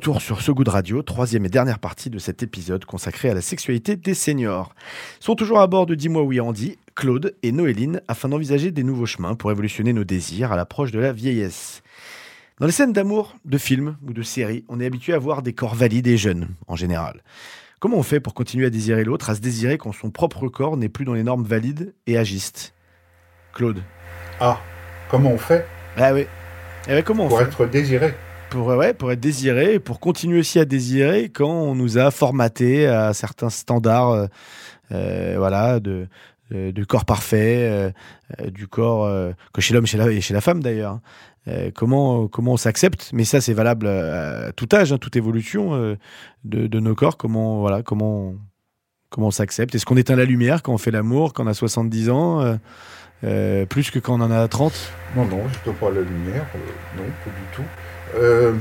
[0.00, 3.34] retour sur ce goût de radio, troisième et dernière partie de cet épisode consacré à
[3.34, 4.74] la sexualité des seniors.
[5.20, 9.04] Sont toujours à bord de Dis-moi oui Andy, Claude et Noéline afin d'envisager des nouveaux
[9.04, 11.82] chemins pour évolutionner nos désirs à l'approche de la vieillesse.
[12.60, 15.52] Dans les scènes d'amour, de films ou de séries, on est habitué à voir des
[15.52, 17.22] corps valides et jeunes, en général.
[17.78, 20.78] Comment on fait pour continuer à désirer l'autre, à se désirer quand son propre corps
[20.78, 22.72] n'est plus dans les normes valides et agistes?
[23.52, 23.82] Claude.
[24.40, 24.60] Ah,
[25.10, 25.66] comment on fait?
[25.98, 26.24] Ah oui.
[26.86, 27.44] Eh ben, comment on pour fait?
[27.44, 28.14] être désiré
[28.50, 32.86] pour, ouais, pour être désiré pour continuer aussi à désirer quand on nous a formaté
[32.86, 34.26] à certains standards euh,
[34.92, 36.08] euh, voilà, de,
[36.52, 37.90] euh, corps parfait, euh,
[38.40, 41.00] euh, du corps euh, que chez l'homme et chez la femme d'ailleurs.
[41.48, 45.74] Euh, comment, comment on s'accepte, mais ça c'est valable à tout âge, hein, toute évolution
[45.74, 45.96] euh,
[46.44, 48.34] de, nos corps, comment, voilà, comment,
[49.08, 49.74] comment on s'accepte.
[49.74, 52.56] Est-ce qu'on éteint la lumière quand on fait l'amour, quand on a 70 ans euh,
[53.24, 54.72] euh, plus que quand on en a 30
[55.16, 56.44] Non, non, je ne pas la lumière.
[56.54, 57.64] euh, non, pas du tout.
[58.16, 58.52] Euh,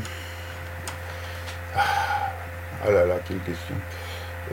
[1.75, 3.75] Ah là là, quelle question.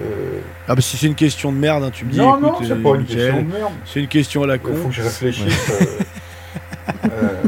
[0.03, 2.19] Euh, Ah bah si c'est une question de merde, hein, tu me dis.
[2.19, 3.73] non, écoute, non, c'est euh, pas une question de merde.
[3.87, 4.75] C'est une question à la Il con.
[4.75, 5.71] faut que je réfléchisse.
[5.71, 7.43] euh, euh,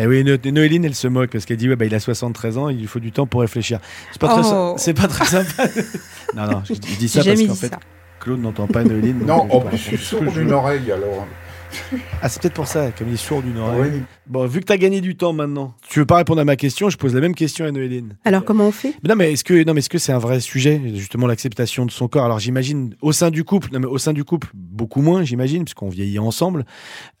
[0.00, 2.56] Eh oui, No- Noéline, elle se moque parce qu'elle dit ouais, bah, il a 73
[2.56, 3.80] ans, il lui faut du temps pour réfléchir.
[4.12, 4.74] C'est pas, très, Oh.
[4.78, 5.64] c'est pas très sympa.
[6.36, 7.80] non, non, je, je dis ça J'ai parce qu'en fait, ça.
[8.20, 9.24] Claude n'entend pas Noéline.
[9.26, 11.26] non, en plus, je suis sourd d'une oreille, alors
[12.22, 13.92] Ah, c'est peut-être pour ça, comme il est sourd d'une oreille.
[13.94, 14.02] Oui.
[14.26, 16.56] Bon, vu que tu as gagné du temps maintenant, tu veux pas répondre à ma
[16.56, 18.16] question, je pose la même question à Noéline.
[18.24, 18.94] Alors comment on fait?
[19.02, 21.86] Mais non, mais est-ce que non, mais est-ce que c'est un vrai sujet justement l'acceptation
[21.86, 22.24] de son corps?
[22.24, 25.64] Alors j'imagine au sein du couple, non mais au sein du couple beaucoup moins, j'imagine,
[25.64, 26.64] puisqu'on vieillit ensemble.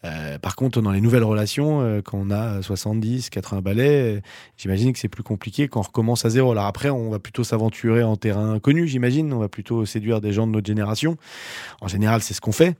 [0.04, 4.20] Euh, par contre, dans les nouvelles relations, euh, quand on a 70, 80 balais, euh,
[4.56, 6.52] j'imagine que c'est plus compliqué quand on recommence à zéro.
[6.52, 9.32] Alors après, on va plutôt s'aventurer en terrain inconnu, j'imagine.
[9.32, 11.16] On va plutôt séduire des gens de notre génération.
[11.80, 12.76] En général, c'est ce qu'on fait.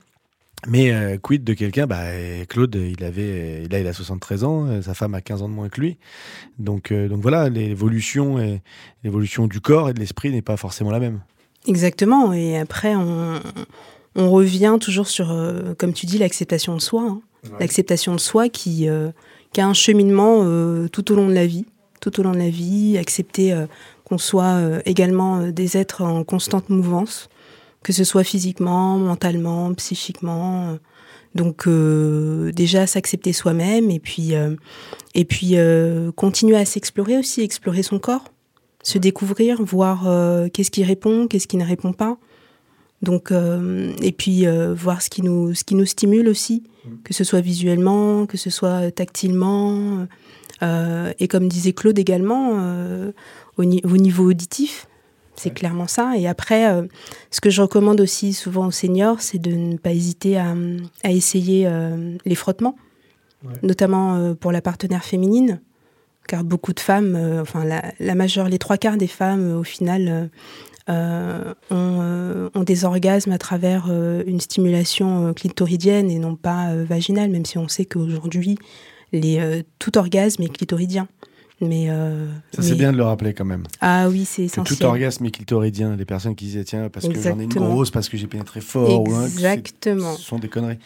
[0.67, 1.87] Mais euh, quid de quelqu'un?
[1.87, 2.03] Bah,
[2.49, 5.53] Claude, il avait, là, il a 73 ans, euh, sa femme a 15 ans de
[5.53, 5.97] moins que lui.
[6.57, 8.61] Donc, euh, donc voilà, l'évolution, et-
[9.03, 11.21] l'évolution du corps et de l'esprit n'est pas forcément la même.
[11.67, 12.33] Exactement.
[12.33, 13.39] Et après, on,
[14.15, 17.03] on revient toujours sur, euh, comme tu dis, l'acceptation de soi.
[17.03, 17.21] hein.
[17.61, 19.11] L'acceptation de soi qui, euh,
[19.53, 21.65] qui a un cheminement euh, tout au long de la vie.
[22.01, 23.65] Tout au long de la vie, accepter euh,
[24.03, 27.29] qu'on soit euh, également euh, des êtres en constante mouvance,
[27.83, 30.69] que ce soit physiquement, mentalement, psychiquement.
[30.69, 30.77] euh.
[31.35, 34.55] Donc euh, déjà s'accepter soi-même et puis euh,
[35.13, 38.23] et puis euh, continuer à s'explorer aussi, explorer son corps,
[38.81, 42.17] se découvrir, voir euh, qu'est-ce qui répond, qu'est-ce qui ne répond pas.
[43.03, 46.63] Donc euh, et puis euh, voir ce qui nous ce qui nous stimule aussi,
[47.03, 50.07] que ce soit visuellement, que ce soit tactilement.
[50.63, 53.11] euh, et comme disait Claude également, euh,
[53.57, 54.87] au, ni- au niveau auditif,
[55.39, 56.13] c'est clairement ça.
[56.17, 56.83] Et après, euh,
[57.31, 60.53] ce que je recommande aussi souvent aux seniors, c'est de ne pas hésiter à,
[61.03, 62.75] à essayer euh, les frottements,
[63.63, 65.61] notamment euh, pour la partenaire féminine,
[66.27, 70.29] car beaucoup de femmes, enfin la, la majeure, les trois quarts des femmes, au final,
[70.87, 77.57] ont, ont des orgasmes à travers une stimulation clitoridienne et non pas vaginale, même si
[77.57, 78.59] on sait qu'aujourd'hui,
[79.11, 81.07] les, tout orgasme est clitoridien.
[81.61, 83.63] Mais, euh, Ça, c'est mais- bien de le rappeler quand même.
[83.81, 84.77] Ah oui, c'est essentiel.
[84.77, 85.95] tout orgasme est clitoridien.
[85.95, 87.69] Les personnes qui disaient, tiens, parce que j'en ai une Exactement.
[87.73, 89.07] grosse, parce que j'ai pénétré fort.
[89.07, 90.15] ou un, c'est- Exactement.
[90.15, 90.79] Ce sont des conneries.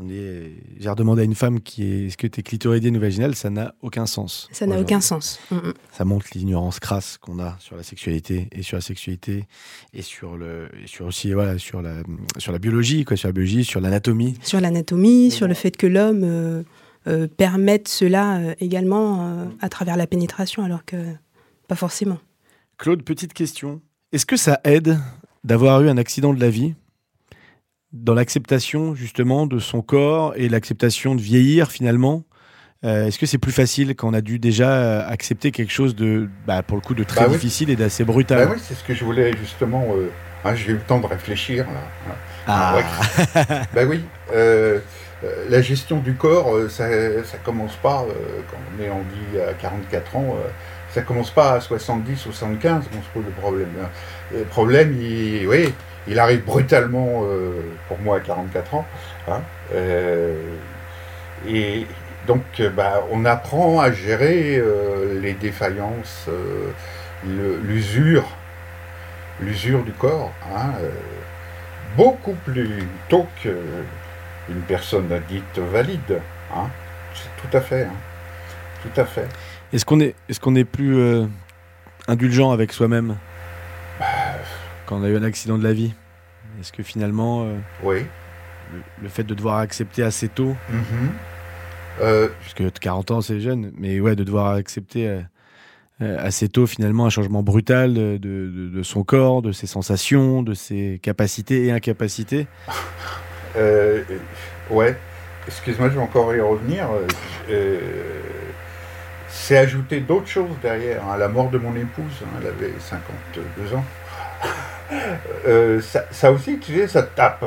[0.00, 3.00] On est- J'ai redemandé à une femme qui est est-ce que tu es clitoridienne ou
[3.00, 3.34] vaginale?
[3.34, 4.48] Ça n'a aucun sens.
[4.52, 5.40] Ça n'a aucun sens.
[5.50, 5.74] Mm, mm.
[5.90, 9.46] Ça montre l'ignorance crasse qu'on a sur la sexualité et sur la sexualité
[9.92, 12.04] et sur le et sur aussi voilà sur la
[12.38, 15.88] sur la biologie quoi sur la biologie sur l'anatomie Sur l'anatomie, sur le fait que
[15.88, 16.62] l'homme euh,
[17.06, 20.96] euh, permette cela euh, également euh, à travers la pénétration, alors que
[21.68, 22.18] pas forcément.
[22.78, 23.80] Claude petite question
[24.12, 24.98] est-ce que ça aide
[25.44, 26.74] d'avoir eu un accident de la vie
[27.92, 32.24] dans l'acceptation justement de son corps et l'acceptation de vieillir finalement?
[32.84, 36.28] Euh, Est-ce que c'est plus facile quand on a dû déjà accepter quelque chose de,
[36.46, 37.34] bah, pour le coup, de très Bah oui.
[37.34, 38.48] difficile et d'assez brutal?
[38.48, 39.84] Bah oui, c'est ce que je voulais justement.
[39.94, 40.10] euh,
[40.44, 42.14] hein, J'ai eu le temps de réfléchir là.
[42.46, 42.84] Ah, Ouais.
[43.74, 44.00] bah oui.
[44.32, 44.80] euh,
[45.48, 46.86] la gestion du corps, euh, ça,
[47.44, 50.36] commence pas euh, quand on est en vie à 44 ans.
[50.38, 50.48] euh,
[50.90, 53.68] ça commence pas à 70, 75 qu'on se pose le problème.
[53.80, 53.88] hein.
[54.32, 55.72] Le problème, il, oui,
[56.08, 57.52] il arrive brutalement euh,
[57.88, 58.86] pour moi à 44 ans.
[59.28, 59.40] hein,
[59.74, 60.34] euh,
[61.48, 61.86] et
[62.26, 66.72] donc, euh, bah, on apprend à gérer euh, les défaillances, euh,
[67.62, 68.24] l'usure,
[69.40, 70.90] l'usure du corps, hein, euh,
[71.96, 73.26] beaucoup plus tôt
[74.50, 76.20] qu'une personne dite valide.
[76.54, 76.66] Hein.
[77.14, 77.84] C'est tout à fait.
[77.84, 77.92] hein.
[78.82, 79.28] Tout à fait.
[79.72, 81.26] Est-ce qu'on est, est, qu'on est plus euh,
[82.08, 83.16] indulgent avec soi-même?
[84.86, 85.92] Quand on a eu un accident de la vie
[86.60, 88.06] Est-ce que finalement, euh, Oui.
[88.72, 90.56] le, le fait de devoir accepter assez tôt.
[92.00, 95.06] Euh, puisque 40 ans c'est jeune, mais ouais, de devoir accepter
[96.00, 99.66] euh, assez tôt finalement un changement brutal de, de- de- de son corps, de ses
[99.66, 102.46] sensations, de ses capacités et incapacités
[103.56, 104.02] Euh,
[104.70, 104.96] ouais,
[105.46, 106.86] excuse-moi, je vais encore y revenir.
[106.90, 107.06] Euh,
[107.50, 107.78] euh,
[109.28, 111.02] c'est ajouter d'autres choses derrière.
[111.10, 111.16] hein.
[111.16, 113.84] La mort de mon épouse, hein, elle avait 52 ans.
[115.46, 117.44] Euh, ça, ça aussi, tu sais, ça te tape.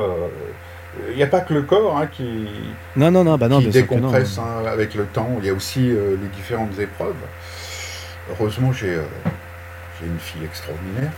[1.10, 2.48] Il n'y a pas que le corps hein, qui,
[2.96, 3.70] Non, non, non, bah non, qui non.
[3.72, 5.28] décompresse hein, avec le temps.
[5.40, 7.16] Il y a aussi euh, les différentes épreuves.
[8.30, 9.02] Heureusement, j'ai euh,
[10.06, 11.10] une fille extraordinaire.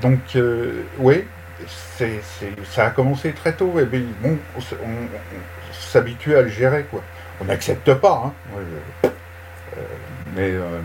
[0.00, 0.20] Donc,
[0.98, 1.24] oui,
[1.66, 2.20] c'est,
[2.64, 3.78] ça a commencé très tôt.
[3.78, 4.60] Et bon, on,
[5.72, 7.02] s'habitue à le gérer, quoi.
[7.40, 8.32] On n'accepte pas, hein.
[9.04, 9.10] Euh,
[10.34, 10.80] mais euh,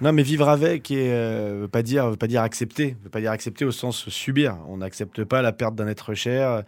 [0.00, 3.30] Non, mais vivre avec et euh, veut pas dire pas dire accepter, veut pas dire
[3.30, 4.58] accepter au sens subir.
[4.68, 6.62] On n'accepte pas la perte d'un être cher,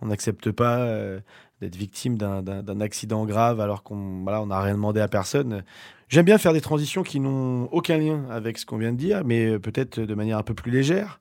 [0.00, 1.20] on n'accepte pas euh,
[1.60, 5.62] d'être victime d'un accident grave alors qu'on voilà, on n'a rien demandé à personne.
[6.12, 9.22] J'aime bien faire des transitions qui n'ont aucun lien avec ce qu'on vient de dire,
[9.24, 11.20] mais peut-être de manière un peu plus légère.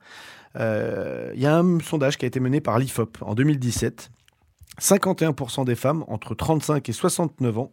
[0.58, 4.12] Euh, Il y a un sondage qui a été mené par l'IFOP en 2017.
[4.82, 7.72] 51% des femmes entre 35 et 69 ans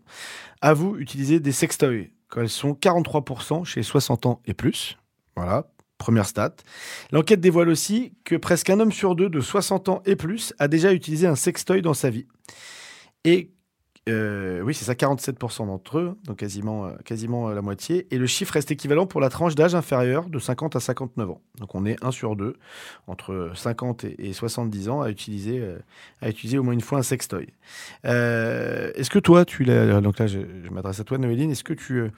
[0.60, 4.96] avouent utiliser des sextoys quand elles sont 43% chez 60 ans et plus.
[5.34, 5.66] Voilà.
[5.98, 6.54] Première stat.
[7.10, 10.68] L'enquête dévoile aussi que presque un homme sur deux de 60 ans et plus a
[10.68, 12.28] déjà utilisé un sextoy dans sa vie.
[13.24, 13.50] Et
[14.08, 18.06] euh, oui, c'est ça, 47% d'entre eux, donc quasiment, euh, quasiment euh, la moitié.
[18.10, 21.40] Et le chiffre reste équivalent pour la tranche d'âge inférieure de 50 à 59 ans.
[21.58, 22.56] Donc on est 1 sur 2,
[23.06, 25.62] entre 50 et, et 70 ans, à utiliser,
[26.20, 27.48] à utiliser au moins une fois un sextoy.
[28.04, 30.00] Est-ce que toi, tu l'as.
[30.00, 31.50] Donc là, je, je m'adresse à toi, Noéline.
[31.50, 32.10] Est-ce que tu.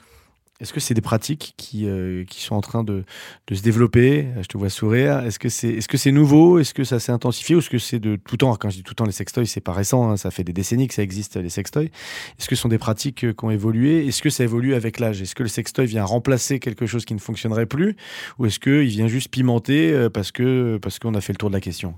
[0.61, 3.05] Est-ce que c'est des pratiques qui, euh, qui sont en train de,
[3.47, 4.27] de se développer?
[4.41, 5.21] Je te vois sourire.
[5.21, 6.59] Est-ce que c'est est -ce c'est nouveau?
[6.59, 8.55] Est-ce que ça s'est intensifié Ou est-ce que c'est de tout temps?
[8.57, 10.11] Quand je dis tout temps, les sextoys, c'est pas récent.
[10.11, 11.91] hein, ça fait des décennies que ça existe, les sextoys.
[12.39, 14.07] Est-ce que ce sont des pratiques euh, qui ont évolué?
[14.07, 15.23] Est-ce que ça évolue avec l'âge?
[15.23, 17.97] Est-ce que le sextoy vient remplacer quelque chose qui ne fonctionnerait plus?
[18.39, 21.51] Ou est-ce qu'il vient juste pimenter euh, parce que parce qu'on a fait le tour
[21.51, 21.95] de la question?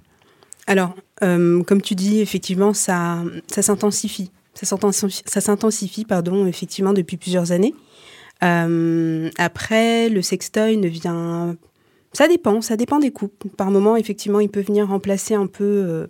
[0.68, 3.22] Alors, comme tu dis, effectivement, ça.
[3.48, 7.74] Ça s'intensifie, ça s'intensifie, pardon, effectivement, depuis plusieurs années.
[8.42, 11.56] Euh, après, le sextoy ne vient...
[12.12, 13.48] Ça dépend, ça dépend des couples.
[13.56, 16.06] Par moment, effectivement, il peut venir remplacer un peu euh,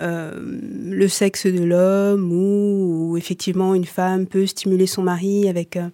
[0.00, 5.76] euh, le sexe de l'homme ou, ou effectivement une femme peut stimuler son mari avec
[5.76, 5.90] euh,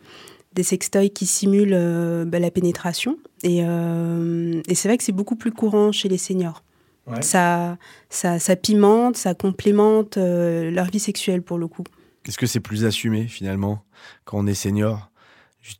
[0.55, 3.19] des sextoys qui simulent euh, bah, la pénétration.
[3.43, 6.63] Et, euh, et c'est vrai que c'est beaucoup plus courant chez les seniors.
[7.21, 7.79] Ça,
[8.11, 11.83] ça, ça pimente, ça complémente euh, leur vie sexuelle pour le coup.
[12.29, 13.83] Est-ce que c'est plus assumé finalement
[14.25, 15.11] quand on est senior?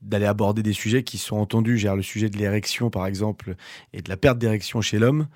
[0.03, 3.55] D'aller aborder des sujets qui sont entendus, genre le sujet de l'érection par exemple
[3.93, 5.27] et de la perte d'érection chez l'homme,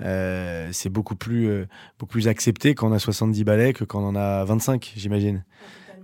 [0.00, 1.66] euh, c'est beaucoup plus euh,
[1.98, 5.44] beaucoup plus accepté quand on a 70 balais que quand on en a 25, j'imagine.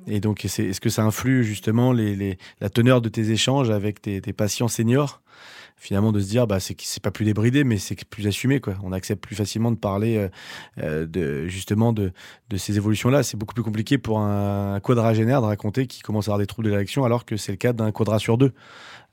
[0.07, 4.01] Et donc est-ce que ça influe justement les, les- la teneur de tes échanges avec
[4.01, 5.21] tes, tes patients seniors?
[5.79, 8.75] Finalement de se dire bah c'est c'est pas plus débridé mais c'est plus assumé quoi
[8.83, 10.29] on accepte plus facilement de parler euh,
[10.83, 12.13] euh, de justement de
[12.51, 13.23] de ces évolutions-là.
[13.23, 16.67] C'est beaucoup plus compliqué pour un quadragénaire de raconter qu'il commence à avoir des troubles
[16.67, 18.53] de l'érection alors que c'est le cas d'un quadra sur deux.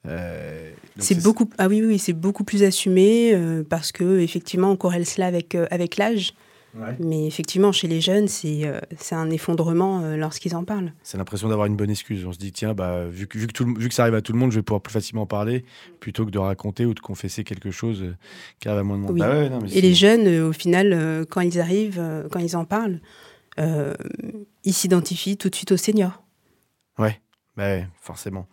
[0.08, 4.70] Euh, C'est beaucoup, ah oui, oui, oui, c'est beaucoup plus assumé euh, parce que effectivement,
[4.72, 6.34] on corrèle cela avec, avec l'âge.
[6.78, 6.96] Ouais.
[7.00, 10.92] Mais effectivement, chez les jeunes, c'est euh, c'est un effondrement euh, lorsqu'ils en parlent.
[11.04, 12.26] C'est l'impression d'avoir une bonne excuse.
[12.26, 14.16] On se dit, tiens, bah, vu, que, vu, que tout le- vu que ça arrive
[14.16, 15.64] à tout le monde, je vais pouvoir plus facilement en parler
[16.02, 18.16] plutôt que de raconter ou de confesser quelque chose euh,
[18.60, 19.12] qui arrive à moins de monde.
[19.12, 19.20] Oui.
[19.20, 22.28] Bah ouais, non, mais Et les jeunes, euh, au final, euh, quand ils arrivent, euh,
[22.30, 23.00] quand ils en parlent,
[23.58, 23.94] euh,
[24.66, 26.24] ils s'identifient tout de suite aux seniors.
[27.00, 27.22] Ouais,
[27.56, 28.48] bah ouais, forcément.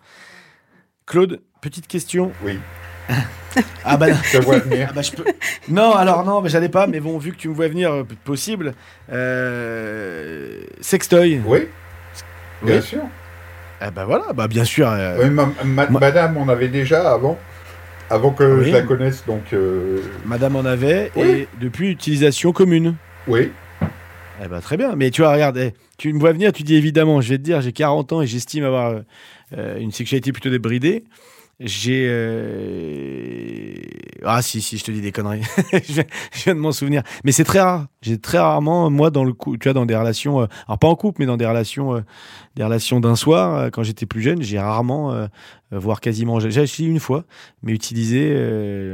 [1.06, 2.30] Claude, petite question.
[2.44, 2.58] Oui,
[3.84, 4.86] Ah bah, je te vois venir.
[4.90, 5.24] Ah bah, je peux...
[5.68, 8.05] Non, alors non, mais j'allais pas, mais bon, vu que tu me vois venir euh,
[8.24, 8.72] possible,
[9.12, 10.61] euh...
[10.80, 11.40] sextoy.
[11.44, 11.68] Oui,
[12.62, 12.82] bien Oui.
[12.82, 13.00] sûr.
[13.80, 14.88] Ah bah voilà, bah bien sûr.
[14.88, 17.36] euh, Oui, ma- ma- moi- Madame, on avait déjà avant,
[18.09, 18.66] avant que Oui.
[18.68, 19.55] je la connaisse, donc
[20.24, 21.22] Madame en avait, Oui.
[21.28, 22.94] et depuis, utilisation commune.
[23.26, 23.50] oui.
[24.44, 26.74] Eh ben, très bien, mais tu vois, regarde, eh, tu me vois venir, tu dis
[26.74, 28.94] évidemment, je vais te dire, j'ai 40 ans et j'estime avoir
[29.78, 31.05] une sexualité plutôt débridée.
[31.61, 32.07] J'ai.
[32.09, 33.74] euh,
[34.24, 35.42] Ah, si, si, je te dis des conneries.
[35.72, 36.03] je,
[36.44, 37.03] viens, de m'en souvenir.
[37.24, 37.86] Mais c'est très rare.
[38.00, 40.40] J'ai très rarement, moi, dans le coup, tu vois, dans des relations.
[40.42, 42.00] euh, Alors, pas en couple, mais dans des relations, euh,
[42.57, 45.28] des relations d'un soir, quand j'étais plus jeune, j'ai rarement,
[45.70, 47.24] voire quasiment, j'ai essayé une fois,
[47.62, 48.36] mais utilisé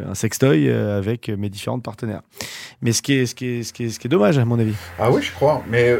[0.06, 2.22] un sextoy avec mes différentes partenaires.
[2.82, 4.44] Mais ce qui est, ce qui est, ce qui est, ce qui est dommage, à
[4.44, 4.74] mon avis.
[4.98, 5.92] Ah oui, je crois, mais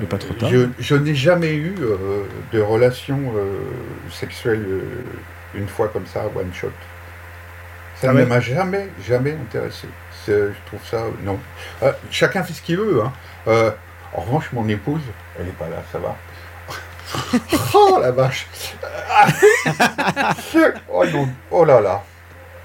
[0.00, 0.48] Mais pas trop tard.
[0.50, 2.22] je, je n'ai jamais eu euh,
[2.52, 3.58] de relation euh,
[4.10, 4.82] sexuelle euh,
[5.54, 6.68] une fois comme ça, one shot.
[7.96, 9.88] Ça Ah ne ouais m'a jamais, jamais intéressé.
[10.26, 11.38] Je trouve ça, non.
[12.10, 13.02] Chacun fait ce qu'il veut.
[13.02, 13.12] Hein.
[14.14, 15.00] En revanche, mon épouse,
[15.38, 16.16] elle n'est pas là, ça va.
[17.74, 18.46] oh la vache
[20.92, 22.02] Oh non, oh là là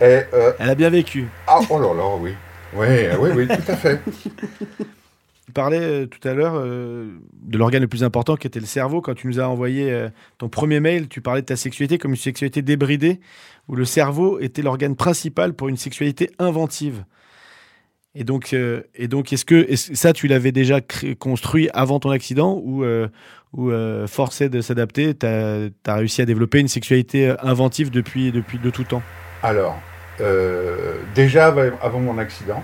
[0.02, 0.24] Et,
[0.60, 1.30] Elle a bien vécu.
[1.48, 2.36] ah, oh là là, oui.
[2.74, 2.88] Oui,
[3.20, 4.02] oui, oui, tout à fait.
[5.46, 8.66] Tu parlais euh, tout à l'heure euh, de l'organe le plus important qui était le
[8.66, 9.02] cerveau.
[9.02, 12.12] Quand tu nous as envoyé euh, ton premier mail, tu parlais de ta sexualité comme
[12.12, 13.20] une sexualité débridée,
[13.68, 17.04] où le cerveau était l'organe principal pour une sexualité inventive.
[18.16, 18.56] Et donc,
[19.10, 20.82] donc est-ce que ça, tu l'avais déjà
[21.18, 22.86] construit avant ton accident ou,
[24.06, 28.84] forcé de s'adapter, tu as, réussi à développer une sexualité inventive depuis, depuis de tout
[28.84, 29.02] temps?
[29.42, 29.80] Alors,
[31.16, 31.48] déjà
[31.82, 32.64] avant mon accident,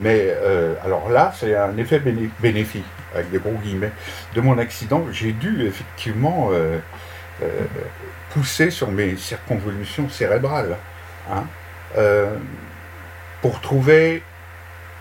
[0.00, 2.84] mais euh, alors là, c'est un effet béné- bénéfique,
[3.14, 3.92] avec des gros guillemets,
[4.34, 5.04] de mon accident.
[5.10, 6.78] J'ai dû effectivement euh,
[7.42, 7.60] euh,
[8.30, 10.76] pousser sur mes circonvolutions cérébrales
[11.30, 11.44] hein,
[13.40, 14.22] pour trouver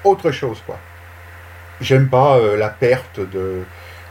[0.03, 0.79] autre chose, quoi.
[1.81, 3.63] J'aime pas la perte de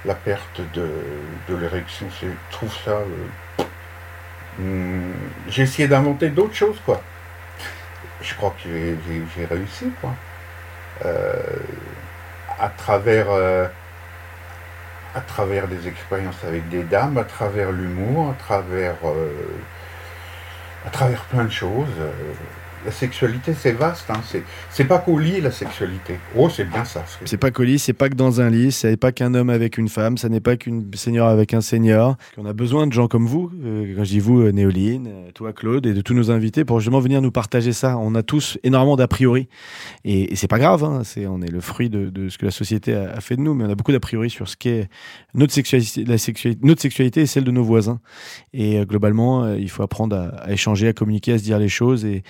[0.04, 2.06] la perte de, l'érection.
[2.20, 2.98] Je trouve ça.
[4.58, 5.12] hum,
[5.48, 7.00] j'ai essayé d'inventer d'autres choses, quoi
[8.22, 8.68] je crois que
[9.36, 10.14] j'ai réussi, quoi.
[11.04, 11.32] Euh,
[12.60, 13.66] à travers, euh,
[15.14, 19.28] à travers des expériences avec des dames, à travers l'humour, à travers euh,
[20.86, 21.88] à travers plein de choses.
[22.84, 24.10] La sexualité, c'est vaste.
[24.10, 24.20] Hein,
[24.70, 26.18] c'est, pas qu'au lit, la sexualité.
[26.36, 27.04] Oh, c'est bien ça.
[27.24, 29.78] c'est- pas qu'au lit, c'est pas que dans un lit, c'est pas qu'un homme avec
[29.78, 32.16] une femme, ça n'est pas qu'une seigneur avec un seigneur.
[32.36, 35.30] On a besoin de gens comme vous, euh, quand je dis vous, euh, Néoline, euh,
[35.32, 37.96] toi Claude, et de tous nos invités pour justement venir nous partager ça.
[37.98, 39.48] On a tous énormément d'a priori.
[40.04, 42.94] Et, et c'est pas grave, hein, on est le fruit de, ce que la société
[42.94, 44.88] a, fait de nous, mais on a beaucoup d'a priori sur ce qu'est
[45.34, 46.04] notre sexualité,
[46.62, 48.00] notre sexualité et celle de nos voisins.
[48.52, 51.68] Et euh, globalement, euh, il faut apprendre à, échanger, à communiquer, à se dire les
[51.68, 52.22] choses et,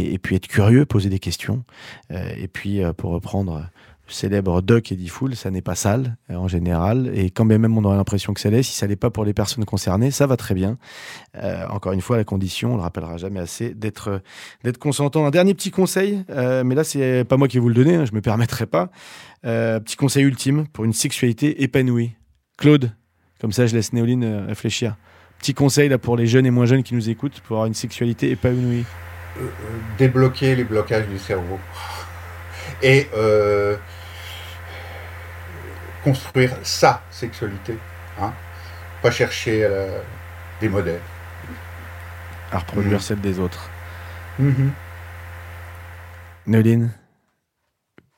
[0.00, 1.64] et puis être curieux, poser des questions.
[2.10, 3.66] Euh, et puis, euh, pour reprendre
[4.06, 7.10] le célèbre Doc Eddie Fool, ça n'est pas sale euh, en général.
[7.14, 9.34] Et quand même on aurait l'impression que ça l'est, si ça l'est pas pour les
[9.34, 10.78] personnes concernées, ça va très bien.
[11.36, 14.22] Euh, encore une fois, la condition, on le rappellera jamais assez, d'être
[14.62, 15.26] d'être consentant.
[15.26, 17.96] Un dernier petit conseil, euh, mais là c'est pas moi qui vais vous le donner,
[17.96, 18.90] hein, je me permettrai pas.
[19.44, 22.12] Euh, petit conseil ultime pour une sexualité épanouie.
[22.58, 22.92] Claude,
[23.40, 24.96] comme ça je laisse Néoline euh, réfléchir.
[25.40, 27.74] Petit conseil là pour les jeunes et moins jeunes qui nous écoutent pour avoir une
[27.74, 28.84] sexualité épanouie.
[29.40, 29.48] Euh,
[29.98, 31.58] débloquer les blocages du cerveau.
[32.82, 33.76] Et euh,
[36.04, 37.76] construire sa sexualité.
[38.20, 38.32] Hein
[39.02, 40.00] pas chercher euh,
[40.60, 41.00] des modèles.
[42.52, 43.00] À reproduire Mhm.
[43.00, 43.68] celle des autres.
[44.38, 44.70] Mhm.
[46.46, 46.92] Néoline,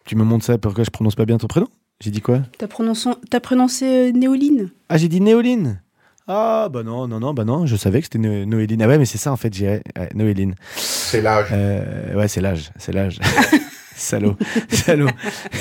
[0.05, 1.69] tu me montres ça pourquoi je prononce pas bien ton prénom?
[2.01, 2.41] J'ai dit quoi?
[2.59, 4.71] T'as prononcé, t'as prononcé euh, Néoline?
[4.89, 5.81] Ah, j'ai dit Néoline
[6.29, 8.83] Ah, bah non, non, non, bah non, je savais que c'était Noéline.
[8.83, 10.55] Ah ouais, mais c'est ça en fait, j'ai ouais, Noéline.
[10.77, 11.49] C'est l'âge.
[11.53, 13.19] Euh, ouais, c'est l'âge, c'est l'âge.
[13.97, 14.37] Salaud,
[14.69, 15.09] salaud.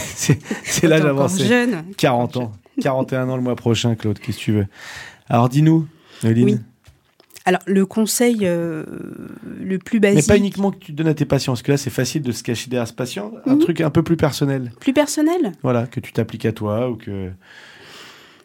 [0.04, 1.44] C'est l'âge avancé.
[1.48, 1.84] jeune.
[1.98, 2.52] 40 ans.
[2.82, 4.68] 41 ans le mois prochain, Claude, qu'est-ce que tu veux?
[5.28, 5.88] Alors dis-nous,
[6.24, 6.46] Noéline.
[6.46, 6.60] Oui.
[7.46, 8.84] Alors, le conseil euh,
[9.60, 11.78] le plus Mais basique, pas uniquement que tu donnes à tes patients, parce que là
[11.78, 13.32] c'est facile de se cacher derrière ce patient.
[13.48, 13.60] Un Mhm.
[13.60, 17.32] truc un peu plus personnel, plus personnel, voilà, que tu t'appliques à toi ou que.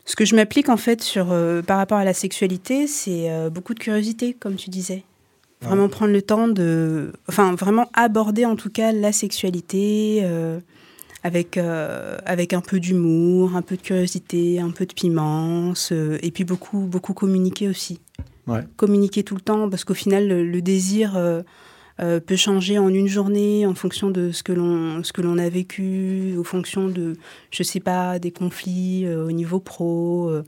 [0.05, 3.51] Ce que je m'applique en fait sur, euh, par rapport à la sexualité, c'est euh,
[3.51, 5.05] beaucoup de curiosité, comme tu disais.
[5.61, 7.13] Vraiment prendre le temps de.
[7.29, 10.59] Enfin, vraiment aborder en tout cas la sexualité euh,
[11.23, 16.43] avec, avec un peu d'humour, un peu de curiosité, un peu de piment, et puis
[16.43, 18.01] beaucoup, beaucoup communiquer aussi.
[18.49, 18.63] Ouais.
[18.77, 21.17] Communiquer tout le temps, parce qu'au final, le, le désir
[22.01, 25.39] euh, peut changer en une journée en fonction de ce que l'on ce que l'on
[25.39, 27.17] a vécu, en fonction de,
[27.51, 30.45] je sais pas, des conflits euh, au niveau pro, euh,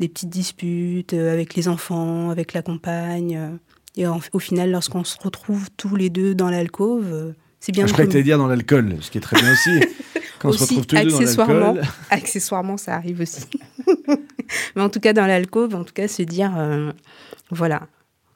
[0.00, 3.58] des petites disputes avec les enfants, avec la compagne.
[3.96, 7.88] et en- au final, lorsqu'on se retrouve tous les deux dans l'alcôve, c'est bien je
[7.88, 9.70] de croyais que tu dire dans l'alcool, ce qui est très bien aussi.
[10.38, 11.72] Quand on se Aussi, retrouve tous les deux dans accessoirement.
[11.72, 11.84] l'alcool.
[12.10, 13.46] Accessoirement, ça arrive aussi.
[14.76, 16.52] Mais en tout cas, dans l'alcôve, en tout cas, se dire,
[17.50, 17.86] voilà,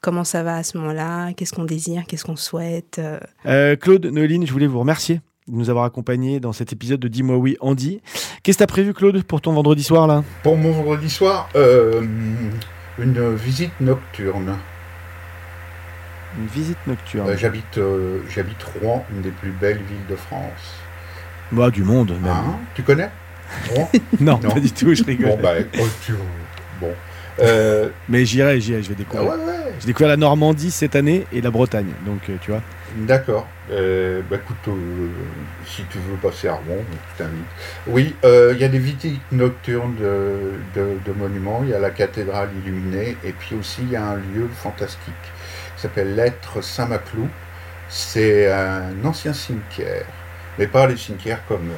[0.01, 2.97] comment ça va à ce moment-là, qu'est-ce qu'on désire, qu'est-ce qu'on souhaite?
[2.99, 3.19] euh.
[3.45, 7.07] Euh, Claude, Noéline, je voulais vous remercier de nous avoir accompagnés dans cet épisode de
[7.07, 8.01] Dis-moi oui, Andy.
[8.43, 10.23] Qu'est-ce que tu as prévu, Claude, pour ton vendredi soir là?
[10.43, 12.01] Pour mon vendredi soir, euh,
[12.99, 14.57] une visite nocturne.
[16.39, 17.29] Une visite nocturne.
[17.29, 20.75] Euh, j'habite, euh, j'habite Rouen, une des plus belles villes de France.
[21.51, 22.27] Bah, du monde, même.
[22.31, 22.59] Hein?
[22.73, 23.09] Tu connais
[23.75, 23.89] Rouen?
[24.21, 24.49] Non, Non.
[24.51, 25.31] pas du tout, je rigole.
[25.31, 26.13] Bon, bah, oh, tu-
[26.79, 26.91] bon.
[27.41, 29.29] Euh, Mais j'irai, j'irai, je vais ah découvrir.
[29.31, 29.73] ouais, ouais.
[29.79, 31.91] J'ai découvert la Normandie cette année et la Bretagne.
[32.05, 32.61] Donc, euh, tu vois.
[32.97, 33.47] D'accord.
[33.71, 35.07] Euh, bah écoute, euh,
[35.65, 36.83] si tu veux passer à Rouen,
[37.13, 37.45] je t'invite.
[37.87, 41.61] Oui, il y a des visites nocturnes de, de- de monuments.
[41.63, 45.13] Il y a la cathédrale illuminée et puis aussi il y a un lieu fantastique
[45.75, 47.27] qui s'appelle l'être Saint-Maclou.
[47.87, 50.05] C'est un ancien cimetière,
[50.59, 51.69] mais pas les cimetières comme,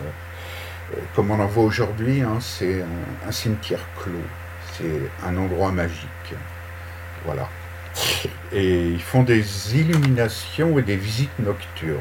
[1.16, 2.22] comme on en voit aujourd'hui.
[2.22, 2.38] hein.
[2.39, 4.14] C'est un, un cimetière clos.
[4.78, 6.34] C'est un endroit magique.
[7.26, 7.47] Voilà.
[8.51, 11.99] Et ils font des illuminations et des visites nocturnes.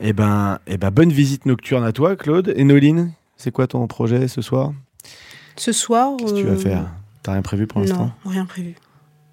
[0.00, 2.52] Eh ben, eh ben, bonne visite nocturne à toi, Claude.
[2.56, 4.72] Et Noéline, c'est quoi ton projet ce soir?
[5.56, 6.12] Ce soir.
[6.18, 6.86] Qu'est-ce que tu vas euh, faire?
[7.22, 8.12] T'as rien prévu pour l'instant?
[8.24, 8.74] Non, rien prévu.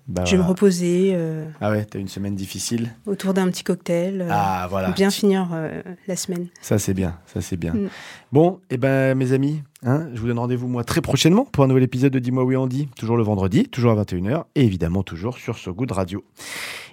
[0.07, 2.91] Bah, Je vais me reposer euh, Ah ouais, t'as une semaine difficile.
[3.05, 4.21] autour d'un petit cocktail.
[4.21, 4.91] euh, Ah voilà.
[4.91, 6.47] Bien finir euh, la semaine.
[6.61, 7.73] Ça c'est bien, ça c'est bien.
[7.73, 7.89] Mm.
[8.31, 11.67] Bon, et ben mes amis, hein, je vous donne rendez-vous moi très prochainement pour un
[11.67, 15.37] nouvel épisode de Dis-moi oui Andy, toujours le vendredi, toujours à 21h et évidemment toujours
[15.37, 16.23] sur So Good Radio.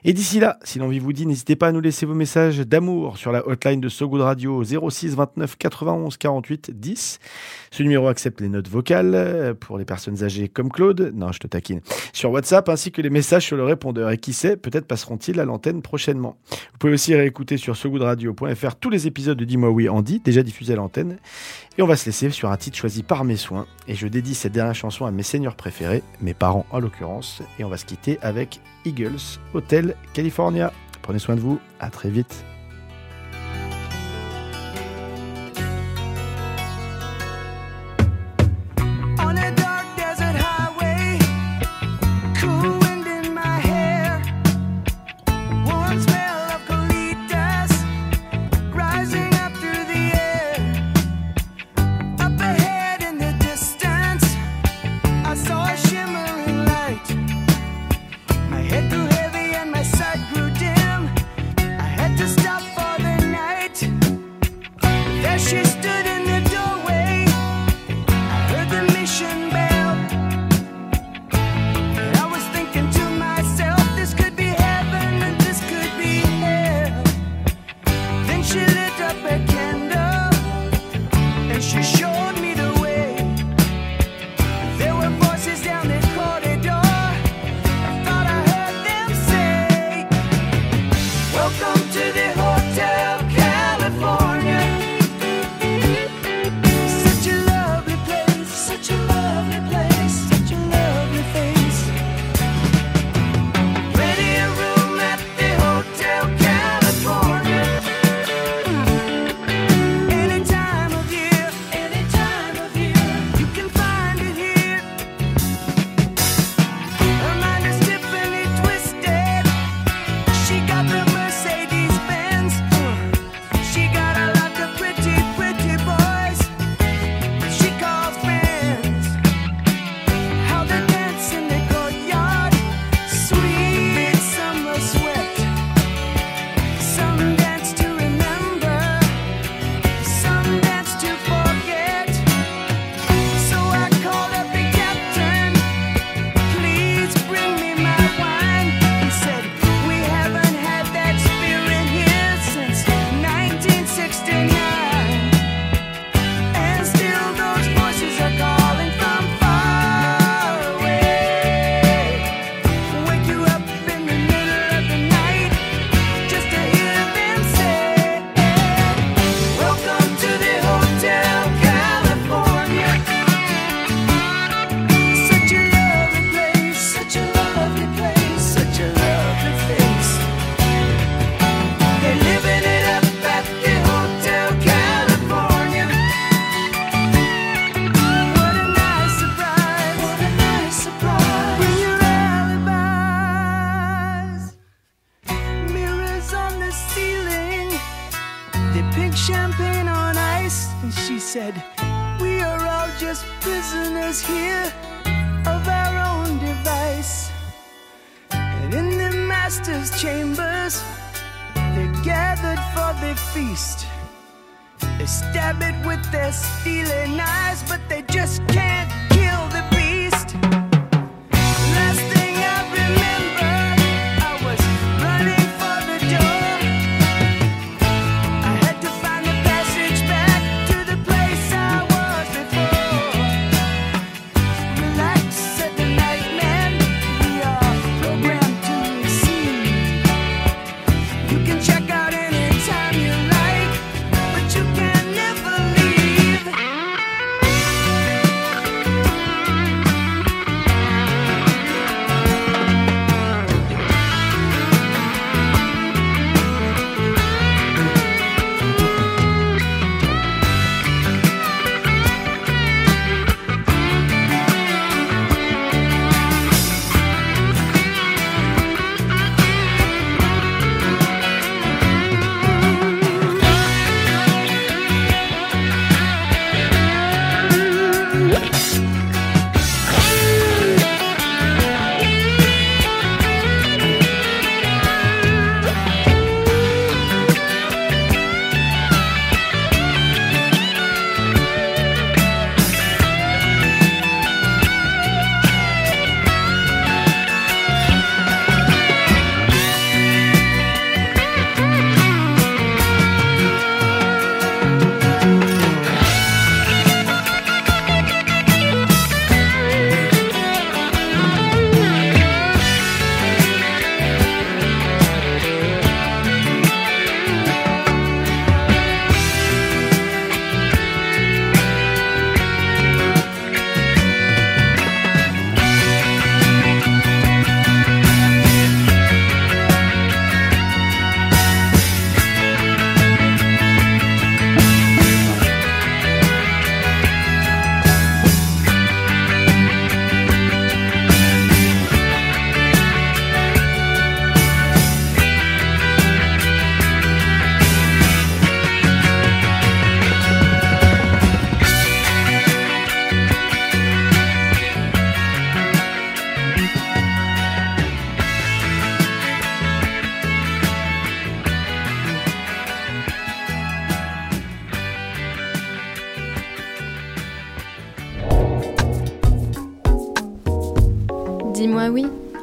[0.05, 3.19] Et d'ici là, si l'envie vous dit, n'hésitez pas à nous laisser vos messages d'amour
[3.19, 7.19] sur la hotline de So Good Radio 06 29 91 48 10.
[7.71, 11.13] Ce numéro accepte les notes vocales euh, pour les personnes âgées comme Claude.
[11.15, 11.81] Non, je te taquine.
[12.13, 14.11] Sur WhatsApp ainsi que les messages sur le répondeur.
[14.11, 16.37] Et qui sait, peut-être passeront-ils à l'antenne prochainement.
[16.51, 20.75] Vous pouvez aussi réécouter sur sogoodradio.fr tous les épisodes de Dis-moi oui Andy, déjà diffusés
[20.75, 21.19] à l'antenne.
[21.77, 23.67] Et on va se laisser sur un titre choisi par mes soins.
[23.89, 27.43] Et je dédie cette dernière chanson à mes seigneurs préférés, mes parents en l'occurrence.
[27.59, 29.19] Et on va se quitter avec Eagles,
[29.53, 30.73] Hotel California.
[31.03, 32.45] Prenez soin de vous, à très vite.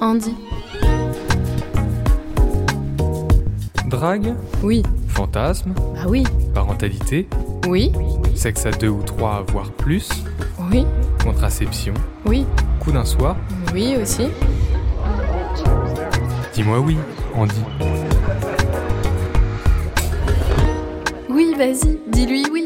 [0.05, 0.35] Andy.
[3.87, 4.83] Drague, Oui.
[5.07, 6.23] fantasme, Ah oui.
[6.53, 7.27] parentalité,
[7.67, 7.91] Oui.
[8.35, 10.07] sexe à deux ou trois, voire plus,
[10.71, 10.85] Oui.
[11.23, 11.95] contraception,
[12.27, 12.45] Oui.
[12.79, 13.35] coup d'un soir.
[13.73, 14.27] Oui aussi.
[16.53, 16.97] Dis-moi oui,
[17.35, 17.63] Andy.
[21.29, 22.64] Oui, vas-y, dis-lui oui.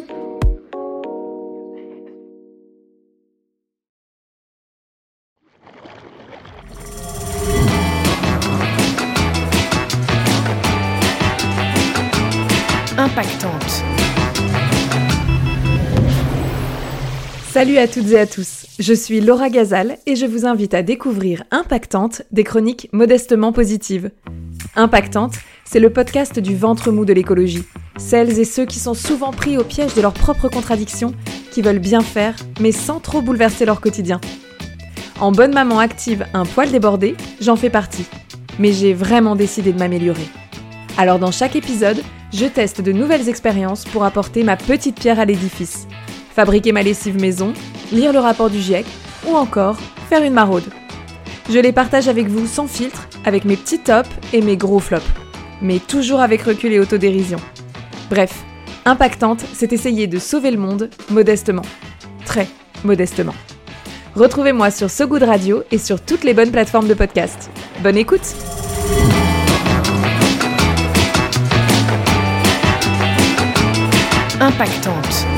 [17.60, 20.82] Salut à toutes et à tous, je suis Laura Gazal et je vous invite à
[20.82, 24.12] découvrir Impactante, des chroniques modestement positives.
[24.78, 25.34] Impactante,
[25.66, 27.66] c'est le podcast du ventre mou de l'écologie.
[27.98, 31.14] Celles et ceux qui sont souvent pris au piège de leurs propres contradictions,
[31.52, 34.22] qui veulent bien faire, mais sans trop bouleverser leur quotidien.
[35.20, 38.06] En bonne maman active, un poil débordé, j'en fais partie.
[38.58, 40.30] Mais j'ai vraiment décidé de m'améliorer.
[40.98, 42.02] Alors dans chaque épisode,
[42.32, 45.88] je teste de nouvelles expériences pour apporter ma petite pierre à l'édifice.
[46.40, 47.52] Fabriquer ma lessive maison,
[47.92, 48.86] lire le rapport du GIEC
[49.28, 49.76] ou encore
[50.08, 50.64] faire une maraude.
[51.50, 55.04] Je les partage avec vous sans filtre, avec mes petits tops et mes gros flops.
[55.62, 57.40] Mais toujours avec recul et autodérision.
[58.10, 58.46] Bref,
[58.86, 61.64] impactante, c'est essayer de sauver le monde modestement.
[62.24, 62.48] Très
[62.86, 63.36] modestement.
[64.16, 67.52] Retrouvez-moi sur So Good Radio et sur toutes les bonnes plateformes de podcast.
[67.84, 68.34] Bonne écoute!
[74.40, 75.29] Impactante.